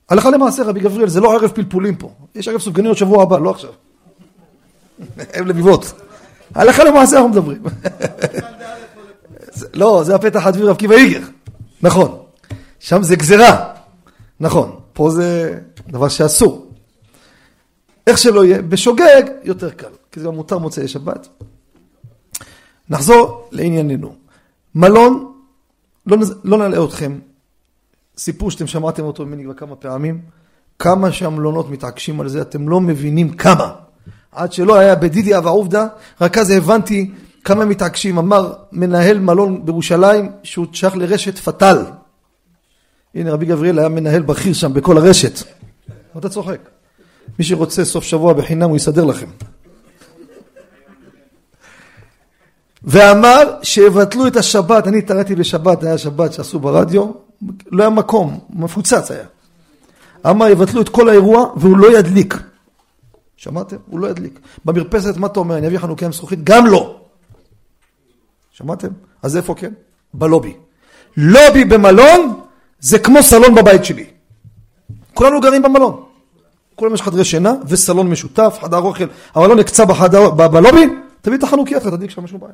הלכה 0.10 0.30
למעשה 0.30 0.64
רבי 0.64 0.80
גבריאל, 0.80 1.10
זה 1.10 1.22
לא 1.22 1.34
ערב 1.34 1.52
פלפולים 1.52 1.96
פה. 1.96 2.14
יש 2.36 2.48
ערב 2.48 2.62
סופגניות 2.62 2.98
שבוע 2.98 3.24
הבא, 3.24 3.40
לא 3.40 3.50
עכשיו. 3.50 3.72
הם 5.34 5.48
לביבות. 5.48 5.94
הלכה 6.56 6.84
למעשה 6.84 7.16
אנחנו 7.16 7.30
מדברים. 7.30 7.64
לא, 9.74 10.04
זה 10.04 10.16
הפתח 10.16 10.48
הדביר 10.48 10.70
רב 10.70 10.76
קיבא 10.76 10.96
איגר. 10.96 11.22
נכון. 11.82 12.20
שם 12.80 13.04
זה 13.04 13.16
גזירה. 13.16 13.74
נכון. 14.40 14.80
פה 14.94 15.10
זה 15.10 15.60
דבר 15.88 16.10
שאסור. 16.10 16.72
איך 18.08 18.18
שלא 18.18 18.46
יהיה, 18.46 18.62
בשוגג 18.62 19.24
יותר 19.44 19.70
קל, 19.70 19.88
כי 20.12 20.20
זה 20.20 20.26
גם 20.26 20.36
מותר 20.36 20.58
מוצאי 20.58 20.88
שבת. 20.88 21.28
נחזור 22.90 23.50
לענייננו. 23.52 24.16
מלון, 24.76 25.34
לא, 26.08 26.18
לא 26.44 26.58
נלאה 26.58 26.86
אתכם, 26.86 27.20
סיפור 28.18 28.52
שאתם 28.52 28.68
שמעתם 28.68 29.04
אותו 29.04 29.26
ממני 29.26 29.44
כבר 29.44 29.54
כמה 29.54 29.76
פעמים, 29.76 30.22
כמה 30.80 31.12
שהמלונות 31.12 31.70
מתעקשים 31.70 32.22
על 32.22 32.30
זה, 32.30 32.42
אתם 32.42 32.70
לא 32.70 32.82
מבינים 32.82 33.34
כמה. 33.34 33.72
עד 34.32 34.54
שלא 34.54 34.76
היה 34.76 34.96
בדידי 34.96 35.38
אבא 35.38 35.50
עובדא, 35.50 35.88
רק 36.22 36.38
אז 36.38 36.50
הבנתי 36.50 37.12
כמה 37.44 37.66
מתעקשים. 37.66 38.18
אמר 38.18 38.54
מנהל 38.72 39.20
מלון 39.20 39.66
בירושלים 39.66 40.32
שהוא 40.44 40.66
שייך 40.74 40.96
לרשת 40.96 41.38
פתאל. 41.38 41.78
הנה 43.16 43.32
רבי 43.32 43.46
גבריאל 43.46 43.80
היה 43.80 43.90
מנהל 43.90 44.22
בכיר 44.22 44.54
שם 44.54 44.74
בכל 44.74 44.98
הרשת. 44.98 45.40
אתה 46.18 46.30
צוחק. 46.30 46.70
מי 47.40 47.46
שרוצה 47.46 47.86
סוף 47.86 48.04
שבוע 48.04 48.34
בחינם 48.34 48.70
הוא 48.70 48.78
יסדר 48.78 49.06
לכם. 49.06 49.28
ואמר 52.84 53.56
שיבטלו 53.62 54.28
את 54.28 54.36
השבת, 54.36 54.88
אני 54.88 54.98
התערתי 54.98 55.36
בשבת, 55.36 55.84
היה 55.84 55.98
שבת 55.98 56.34
שעשו 56.34 56.60
ברדיו, 56.60 57.12
לא 57.72 57.84
היה 57.84 57.90
מקום, 57.90 58.40
מפוצץ 58.50 59.12
היה. 59.12 59.26
אמר 60.30 60.48
יבטלו 60.48 60.82
את 60.82 60.90
כל 60.90 61.10
האירוע 61.10 61.54
והוא 61.56 61.78
לא 61.78 61.98
ידליק. 61.98 62.38
שמעתם? 63.38 63.76
הוא 63.88 64.00
לא 64.00 64.08
ידליק. 64.08 64.40
במרפסת 64.66 65.18
מה 65.18 65.28
אתה 65.28 65.40
אומר? 65.40 65.58
אני 65.58 65.68
אביא 65.68 65.80
חנוכיה 65.80 66.06
עם 66.06 66.14
זכוכית? 66.14 66.44
גם 66.44 66.66
לא. 66.66 67.03
שמעתם? 68.54 68.88
אז 69.22 69.38
איפה 69.38 69.56
כן? 69.56 69.74
בלובי. 70.14 70.54
לובי 71.18 71.66
במלון 71.66 72.42
זה 72.80 73.00
כמו 73.00 73.24
סלון 73.24 73.56
בבית 73.56 73.86
שלי. 73.86 74.06
כולנו 75.14 75.42
גרים 75.42 75.62
במלון. 75.62 76.04
כולם 76.76 76.94
יש 76.94 77.02
חדרי 77.02 77.26
שינה 77.26 77.54
וסלון 77.68 78.10
משותף, 78.10 78.58
חדר 78.62 78.78
אוכל, 78.78 79.04
לא 79.36 79.56
נקצה 79.56 79.86
בחדר, 79.86 80.30
בלובי, 80.30 80.86
תביא 81.22 81.38
את 81.38 81.44
החנוכיה, 81.44 81.78
אתה 81.78 81.92
תדליק 81.92 82.10
שם 82.10 82.24
משהו 82.24 82.40
בעיה. 82.40 82.54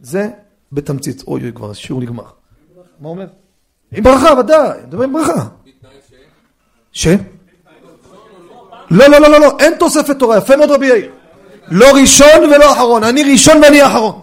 זה 0.00 0.28
בתמצית. 0.72 1.22
אוי 1.26 1.42
אוי 1.42 1.52
כבר, 1.52 1.70
השיעור 1.70 2.02
נגמר. 2.02 2.24
מה 3.00 3.08
אומר? 3.08 3.26
עם 3.92 4.02
ברכה, 4.02 4.38
ודאי, 4.38 4.80
מדבר 4.86 5.04
עם 5.04 5.12
ברכה. 5.12 5.48
ש? 6.92 7.08
לא, 8.90 9.06
לא, 9.06 9.18
לא, 9.18 9.28
לא, 9.28 9.40
לא, 9.40 9.56
אין 9.60 9.74
תוספת 9.78 10.18
תורה, 10.18 10.38
יפה 10.38 10.56
מאוד 10.56 10.70
רבי 10.70 10.86
יאיר. 10.86 11.12
לא 11.70 11.86
ראשון 11.94 12.50
ולא 12.54 12.72
אחרון, 12.72 13.04
אני 13.04 13.32
ראשון 13.32 13.62
ואני 13.62 13.86
אחרון. 13.86 14.20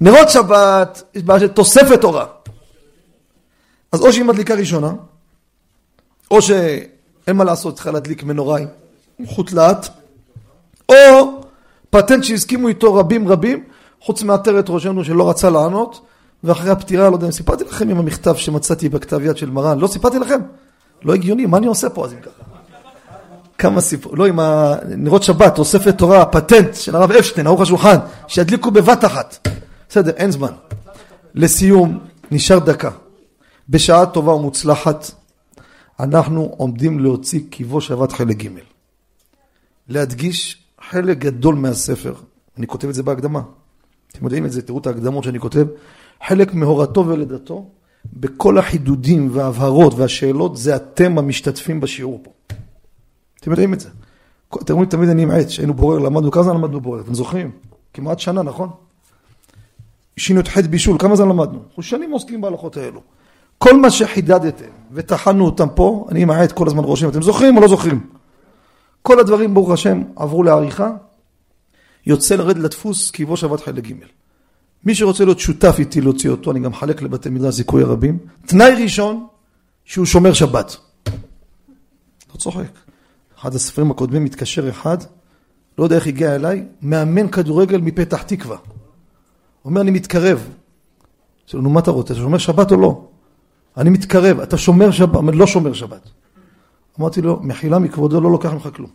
נרות 0.00 0.30
שבת, 0.30 1.02
יש 1.14 1.22
בעיה 1.22 1.40
של 1.40 1.48
תוספת 1.48 2.00
תורה. 2.00 2.26
אז 3.92 4.00
או 4.00 4.12
שהיא 4.12 4.24
מדליקה 4.24 4.54
ראשונה, 4.54 4.92
או 6.30 6.42
שאין 6.42 7.36
מה 7.36 7.44
לעשות, 7.44 7.74
צריכה 7.74 7.90
להדליק 7.90 8.22
מנורה 8.22 8.58
עם 9.18 9.26
חוט 9.26 9.52
לאט, 9.52 9.86
או 10.88 10.94
פטנט 11.90 12.24
שהסכימו 12.24 12.68
איתו 12.68 12.94
רבים 12.94 13.28
רבים, 13.28 13.64
חוץ 14.00 14.22
מעטרת 14.22 14.64
ראשנו 14.68 15.04
שלא 15.04 15.30
רצה 15.30 15.50
לענות, 15.50 16.00
ואחרי 16.44 16.70
הפטירה, 16.70 17.10
לא 17.10 17.14
יודע 17.14 17.26
אם 17.26 17.32
סיפרתי 17.32 17.64
לכם 17.64 17.88
עם 17.88 17.98
המכתב 17.98 18.34
שמצאתי 18.34 18.88
בכתב 18.88 19.20
יד 19.22 19.36
של 19.36 19.50
מרן, 19.50 19.78
לא 19.78 19.86
סיפרתי 19.86 20.18
לכם? 20.18 20.40
לא 21.02 21.14
הגיוני, 21.14 21.46
מה 21.46 21.58
אני 21.58 21.66
עושה 21.66 21.90
פה 21.90 22.04
אז 22.04 22.12
אם 22.12 22.20
ככה? 22.20 22.55
כמה 23.58 23.80
סיפור, 23.80 24.16
לא 24.16 24.26
עם 24.26 24.40
הנרות 24.40 25.22
שבת, 25.22 25.54
תוספת 25.54 25.98
תורה, 25.98 26.26
פטנט 26.26 26.74
של 26.74 26.96
הרב 26.96 27.10
אפשטיין, 27.10 27.46
ערוך 27.46 27.60
השולחן, 27.60 27.96
שידליקו 28.28 28.70
בבת 28.70 29.04
אחת. 29.04 29.48
בסדר, 29.88 30.10
אין 30.10 30.30
זמן. 30.30 30.52
לסיום, 31.34 31.98
נשאר 32.30 32.58
דקה. 32.58 32.90
בשעה 33.68 34.06
טובה 34.06 34.32
ומוצלחת, 34.32 35.10
אנחנו 36.00 36.54
עומדים 36.56 36.98
להוציא 37.00 37.40
קיבו 37.50 37.80
שבת 37.80 38.12
חלק 38.12 38.36
ג'. 38.36 38.48
להדגיש 39.88 40.62
חלק 40.90 41.18
גדול 41.18 41.54
מהספר, 41.54 42.14
אני 42.58 42.66
כותב 42.66 42.88
את 42.88 42.94
זה 42.94 43.02
בהקדמה. 43.02 43.40
אתם 44.12 44.24
יודעים 44.24 44.46
את 44.46 44.52
זה, 44.52 44.62
תראו 44.62 44.78
את 44.78 44.86
ההקדמות 44.86 45.24
שאני 45.24 45.38
כותב. 45.38 45.66
חלק 46.26 46.54
מהורתו 46.54 47.06
ולידתו, 47.06 47.68
בכל 48.12 48.58
החידודים 48.58 49.28
וההבהרות 49.32 49.94
והשאלות, 49.94 50.56
זה 50.56 50.76
אתם 50.76 51.18
המשתתפים 51.18 51.80
בשיעור 51.80 52.20
פה. 52.22 52.30
אתם 53.46 53.52
יודעים 53.52 53.74
את 53.74 53.80
זה. 53.80 53.88
אתם 54.62 54.74
רואים 54.74 54.88
תמיד 54.88 55.08
אני 55.08 55.22
עם 55.22 55.30
עץ, 55.30 55.48
שהיינו 55.48 55.74
בורר, 55.74 55.98
למדנו, 55.98 56.30
כמה 56.30 56.42
זמן 56.42 56.54
למדנו 56.54 56.80
בורר? 56.80 57.00
אתם 57.00 57.14
זוכרים? 57.14 57.50
כמעט 57.94 58.18
שנה, 58.18 58.42
נכון? 58.42 58.70
שינו 60.16 60.40
את 60.40 60.48
חטא 60.48 60.66
בישול, 60.66 60.98
כמה 60.98 61.16
זמן 61.16 61.28
למדנו? 61.28 61.58
אנחנו 61.68 61.82
שנים 61.82 62.10
עוסקים 62.10 62.40
בהלכות 62.40 62.76
האלו. 62.76 63.00
כל 63.58 63.76
מה 63.76 63.90
שחידדתם 63.90 64.70
וטחנו 64.92 65.44
אותם 65.44 65.68
פה, 65.74 66.06
אני 66.10 66.22
עם 66.22 66.30
העט 66.30 66.52
כל 66.52 66.66
הזמן 66.66 66.84
רושם, 66.84 67.08
אתם 67.08 67.22
זוכרים 67.22 67.56
או 67.56 67.62
לא 67.62 67.68
זוכרים? 67.68 68.06
כל 69.02 69.20
הדברים, 69.20 69.54
ברוך 69.54 69.70
השם, 69.70 70.02
עברו 70.16 70.42
לעריכה, 70.42 70.90
יוצא 72.06 72.34
לרד 72.34 72.58
לדפוס 72.58 73.10
קיבו 73.10 73.36
שבת 73.36 73.60
חלק 73.60 73.86
ג'. 73.86 73.92
מי 74.84 74.94
שרוצה 74.94 75.24
להיות 75.24 75.40
שותף 75.40 75.76
איתי 75.78 76.00
להוציא 76.00 76.30
אותו, 76.30 76.50
אני 76.50 76.60
גם 76.60 76.70
מחלק 76.70 77.02
לבתי 77.02 77.28
מדרש 77.28 77.54
זיכוי 77.54 77.82
הרבים. 77.82 78.18
תנאי 78.46 78.82
ראשון, 78.82 79.26
שהוא 79.84 80.06
שומר 80.06 80.32
שבת. 80.32 80.76
לא 82.34 82.38
צוחק. 82.38 82.85
אחד 83.40 83.54
הספרים 83.54 83.90
הקודמים 83.90 84.24
מתקשר 84.24 84.68
אחד, 84.68 84.98
לא 85.78 85.84
יודע 85.84 85.96
איך 85.96 86.06
הגיע 86.06 86.34
אליי, 86.34 86.64
מאמן 86.82 87.28
כדורגל 87.28 87.80
מפתח 87.80 88.22
תקווה. 88.22 88.56
אומר, 89.64 89.80
אני 89.80 89.90
מתקרב. 89.90 90.48
אמרתי 91.46 91.56
נו 91.62 91.70
מה 91.70 91.80
אתה 91.80 91.90
רוצה, 91.90 92.14
אתה 92.14 92.22
שומר 92.22 92.38
שבת 92.38 92.72
או 92.72 92.76
לא? 92.76 93.04
אני 93.76 93.90
מתקרב, 93.90 94.40
אתה 94.40 94.58
שומר 94.58 94.90
שבת, 94.90 95.14
אומר, 95.14 95.32
לא 95.32 95.46
שומר 95.46 95.72
שבת. 95.72 96.08
אמרתי 97.00 97.22
לו, 97.22 97.40
מחילה 97.42 97.78
מכבודו 97.78 98.20
לא 98.20 98.30
לוקח 98.30 98.52
ממך 98.52 98.68
כלום. 98.74 98.90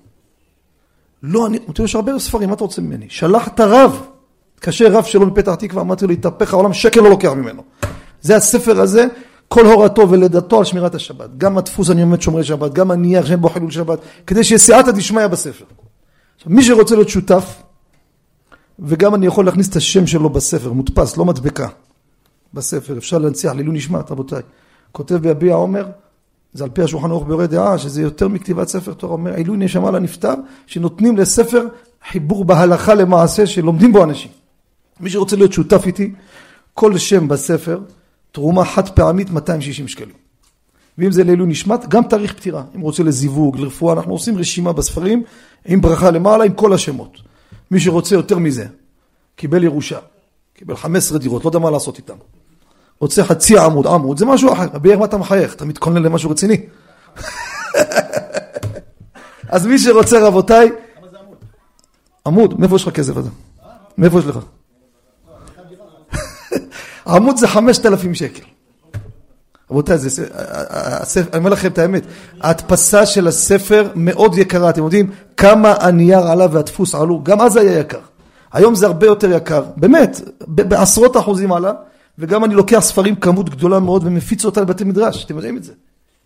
לא, 1.23 1.47
אני, 1.47 1.57
אמרתי 1.57 1.81
לו, 1.81 1.85
יש 1.85 1.95
הרבה 1.95 2.19
ספרים, 2.19 2.49
מה 2.49 2.55
אתה 2.55 2.63
רוצה 2.63 2.81
ממני? 2.81 3.05
שלח 3.09 3.47
את 3.47 3.59
הרב, 3.59 4.07
התקשר 4.55 4.91
רב 4.91 5.03
שלו 5.03 5.25
מפתח 5.25 5.55
תקווה, 5.55 5.81
אמרתי 5.81 6.07
לו, 6.07 6.13
התהפך 6.13 6.53
העולם, 6.53 6.73
שקל 6.73 7.01
לא 7.01 7.09
לוקח 7.09 7.31
ממנו. 7.31 7.63
זה 8.21 8.35
הספר 8.35 8.81
הזה, 8.81 9.05
כל 9.53 9.65
הורתו 9.65 10.09
ולידתו 10.09 10.57
על 10.57 10.63
שמירת 10.63 10.95
השבת. 10.95 11.29
גם 11.37 11.57
הדפוס 11.57 11.89
אני 11.89 12.01
עומד 12.01 12.21
שומרי 12.21 12.43
שבת, 12.43 12.73
גם 12.73 12.91
הנייר 12.91 13.25
שאין 13.25 13.41
בו 13.41 13.49
חילול 13.49 13.71
שבת, 13.71 13.99
כדי 14.27 14.43
שיהיה 14.43 14.59
סייעתא 14.59 14.91
דשמיא 14.91 15.27
בספר. 15.27 15.65
עכשיו, 16.35 16.51
מי 16.51 16.63
שרוצה 16.63 16.95
להיות 16.95 17.09
שותף, 17.09 17.61
וגם 18.79 19.15
אני 19.15 19.25
יכול 19.25 19.45
להכניס 19.45 19.69
את 19.69 19.75
השם 19.75 20.07
שלו 20.07 20.29
בספר, 20.29 20.73
מודפס, 20.73 21.17
לא 21.17 21.25
מדבקה, 21.25 21.67
בספר, 22.53 22.97
אפשר 22.97 23.17
להנציח 23.17 23.53
לעילוי 23.53 23.75
נשמת, 23.75 24.11
רבותיי. 24.11 24.41
כותב 24.91 25.15
ביביע 25.15 25.55
עומר, 25.55 25.87
זה 26.53 26.63
על 26.63 26.69
פי 26.69 26.81
השולחן 26.81 27.09
ערוך 27.11 27.27
ביורי 27.27 27.47
דעה, 27.47 27.77
שזה 27.77 28.01
יותר 28.01 28.27
מכתיבת 28.27 28.67
ספר 28.67 28.93
תורה, 28.93 29.13
אומר 29.13 29.33
עילוי 29.33 29.57
נשמה 29.57 29.91
לנפטר, 29.91 30.33
שנותנים 30.67 31.17
לספר 31.17 31.67
חיבור 32.11 32.45
בהלכה 32.45 32.93
למעשה 32.93 33.47
שלומדים 33.47 33.93
בו 33.93 34.03
אנשים. 34.03 34.31
מי 34.99 35.09
שרוצה 35.09 35.35
להיות 35.35 35.53
שותף 35.53 35.81
איתי, 35.85 36.13
כל 36.73 36.97
שם 36.97 37.27
בספר, 37.27 37.79
תרומה 38.31 38.65
חד 38.65 38.89
פעמית 38.89 39.29
260 39.29 39.87
שקלים. 39.87 40.15
ואם 40.97 41.11
זה 41.11 41.23
לעילוי 41.23 41.47
נשמת, 41.47 41.87
גם 41.87 42.03
תאריך 42.03 42.33
פטירה. 42.33 42.63
אם 42.75 42.81
רוצה 42.81 43.03
לזיווג, 43.03 43.57
לרפואה, 43.57 43.93
אנחנו 43.93 44.11
עושים 44.11 44.37
רשימה 44.37 44.73
בספרים 44.73 45.23
עם 45.65 45.81
ברכה 45.81 46.11
למעלה, 46.11 46.43
עם 46.43 46.53
כל 46.53 46.73
השמות. 46.73 47.17
מי 47.71 47.79
שרוצה 47.79 48.15
יותר 48.15 48.37
מזה, 48.37 48.65
קיבל 49.35 49.63
ירושה, 49.63 49.99
קיבל 50.53 50.75
15 50.75 51.17
דירות, 51.17 51.45
לא 51.45 51.49
יודע 51.49 51.59
מה 51.59 51.71
לעשות 51.71 51.97
איתם. 51.97 52.15
רוצה 52.99 53.23
חצי 53.23 53.57
עמוד, 53.57 53.87
עמוד, 53.87 54.17
זה 54.17 54.25
משהו 54.25 54.53
אחר. 54.53 54.67
רבי 54.73 54.95
מה 54.95 55.05
אתה 55.05 55.17
מחייך? 55.17 55.53
אתה 55.53 55.65
מתכונן 55.65 56.03
למשהו 56.03 56.29
רציני. 56.29 56.57
אז 59.49 59.65
מי 59.65 59.79
שרוצה 59.79 60.27
רבותיי... 60.27 60.69
עמוד, 62.25 62.59
מאיפה 62.59 62.75
יש 62.75 62.87
לך 62.87 62.93
כסף 62.93 63.17
הזה? 63.17 63.29
מאיפה 63.97 64.19
יש 64.19 64.25
לך? 64.25 64.39
עמוד 67.07 67.37
זה 67.37 67.47
חמשת 67.47 67.85
אלפים 67.85 68.15
שקל. 68.15 68.43
רבותיי, 69.71 69.97
אני 71.17 71.37
אומר 71.37 71.49
לכם 71.49 71.67
את 71.67 71.77
האמת, 71.77 72.03
ההדפסה 72.41 73.05
של 73.05 73.27
הספר 73.27 73.87
מאוד 73.95 74.37
יקרה, 74.37 74.69
אתם 74.69 74.83
יודעים 74.83 75.11
כמה 75.37 75.73
הנייר 75.79 76.19
עלה 76.19 76.47
והדפוס 76.51 76.95
עלו, 76.95 77.23
גם 77.23 77.41
אז 77.41 77.57
היה 77.57 77.79
יקר. 77.79 77.99
היום 78.53 78.75
זה 78.75 78.85
הרבה 78.85 79.05
יותר 79.05 79.31
יקר, 79.31 79.63
באמת, 79.77 80.21
בעשרות 80.47 81.17
אחוזים 81.17 81.51
עלה, 81.53 81.71
וגם 82.19 82.45
אני 82.45 82.55
לוקח 82.55 82.79
ספרים 82.79 83.15
כמות 83.15 83.49
גדולה 83.49 83.79
מאוד 83.79 84.03
ומפיץ 84.05 84.45
אותה 84.45 84.61
לבתי 84.61 84.83
מדרש, 84.83 85.25
אתם 85.25 85.35
יודעים 85.35 85.57
את 85.57 85.63
זה, 85.63 85.73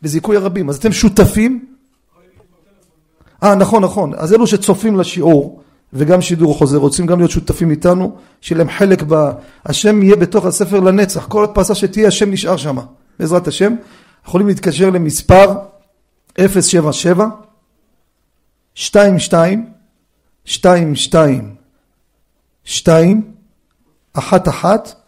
בזיכוי 0.01 0.37
הרבים. 0.37 0.69
אז 0.69 0.75
אתם 0.77 0.91
שותפים? 0.91 1.65
אה, 3.43 3.55
נכון, 3.55 3.83
נכון. 3.83 4.11
אז 4.17 4.33
אלו 4.33 4.47
שצופים 4.47 4.99
לשיעור, 4.99 5.61
וגם 5.95 6.21
שידור 6.21 6.57
חוזר, 6.57 6.77
רוצים 6.77 7.05
גם 7.05 7.19
להיות 7.19 7.31
שותפים 7.31 7.71
איתנו, 7.71 8.17
שיהיה 8.41 8.57
להם 8.57 8.69
חלק 8.69 9.03
ב... 9.07 9.31
השם 9.65 10.03
יהיה 10.03 10.15
בתוך 10.15 10.45
הספר 10.45 10.79
לנצח, 10.79 11.25
כל 11.27 11.43
הדפסה 11.43 11.75
שתהיה, 11.75 12.07
השם 12.07 12.31
נשאר 12.31 12.57
שם, 12.57 12.77
בעזרת 13.19 13.47
השם. 13.47 13.75
יכולים 14.27 14.47
להתקשר 14.47 14.89
למספר 14.89 15.53
077 16.39 17.27
22 18.77 19.69
22 20.47 21.55
2 22.65 23.21
1 24.13 24.47
1 24.47 25.04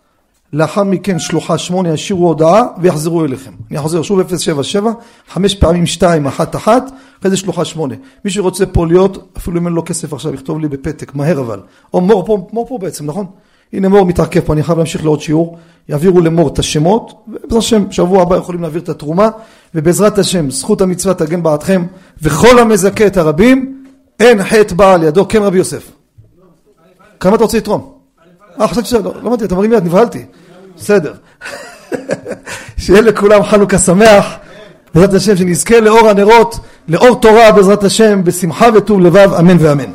לאחר 0.53 0.83
מכן 0.83 1.19
שלוחה 1.19 1.57
שמונה 1.57 1.89
ישירו 1.89 2.27
הודעה 2.27 2.63
ויחזרו 2.81 3.25
אליכם. 3.25 3.51
אני 3.71 3.79
חוזר 3.79 4.01
שוב 4.01 4.27
077, 4.27 4.91
חמש 5.29 5.55
פעמים 5.55 5.85
שתיים, 5.85 6.27
אחת 6.27 6.55
אחת, 6.55 6.91
אחרי 7.19 7.31
זה 7.31 7.37
שלוחה 7.37 7.65
שמונה. 7.65 7.95
מי 8.25 8.31
שרוצה 8.31 8.65
פה 8.65 8.87
להיות, 8.87 9.33
אפילו 9.37 9.59
אם 9.59 9.65
אין 9.65 9.73
לו 9.73 9.85
כסף 9.85 10.13
עכשיו, 10.13 10.33
יכתוב 10.33 10.59
לי 10.59 10.67
בפתק, 10.67 11.15
מהר 11.15 11.39
אבל. 11.39 11.59
או 11.93 12.01
מור 12.01 12.25
פה, 12.25 12.47
מור 12.51 12.67
פה 12.67 12.77
בעצם, 12.77 13.05
נכון? 13.05 13.25
הנה 13.73 13.89
מור 13.89 14.05
מתעכב 14.05 14.39
פה, 14.39 14.53
אני 14.53 14.63
חייב 14.63 14.77
להמשיך 14.77 15.03
לעוד 15.03 15.21
שיעור. 15.21 15.57
יעבירו 15.89 16.21
למור 16.21 16.47
את 16.47 16.59
השמות, 16.59 17.25
ובעזרת 17.27 17.57
השם, 17.57 17.91
שבוע 17.91 18.21
הבא 18.21 18.37
יכולים 18.37 18.61
להעביר 18.61 18.81
את 18.81 18.89
התרומה, 18.89 19.29
ובעזרת 19.75 20.17
השם, 20.17 20.49
זכות 20.49 20.81
המצווה 20.81 21.13
תגן 21.13 21.43
בעדכם, 21.43 21.85
וכל 22.21 22.59
המזכה 22.59 23.07
את 23.07 23.17
הרבים, 23.17 23.83
אין 24.19 24.43
חטא 24.43 24.75
בעל 24.75 25.03
ידו, 25.03 25.27
כן 25.27 25.41
רבי 25.43 25.57
יוסף. 25.57 25.91
כמה 27.19 27.35
אתה 27.35 27.43
רוצה 27.43 27.57
לתרום? 27.57 27.93
אה, 28.61 28.67
חשבתי 28.67 28.87
שלא, 28.87 29.01
לא 29.03 29.27
אמרתי, 29.27 29.45
אתה 29.45 29.55
מרים 29.55 29.73
יד, 29.73 29.83
נבהלתי. 29.83 30.25
בסדר. 30.77 31.13
שיהיה 32.77 33.01
לכולם 33.01 33.43
חנוכה 33.43 33.77
שמח, 33.77 34.25
בעזרת 34.93 35.13
השם, 35.13 35.37
שנזכה 35.37 35.79
לאור 35.79 36.09
הנרות, 36.09 36.59
לאור 36.87 37.21
תורה 37.21 37.51
בעזרת 37.51 37.83
השם, 37.83 38.23
בשמחה 38.23 38.67
וטוב 38.75 39.01
לבב, 39.01 39.33
אמן 39.39 39.57
ואמן. 39.59 39.91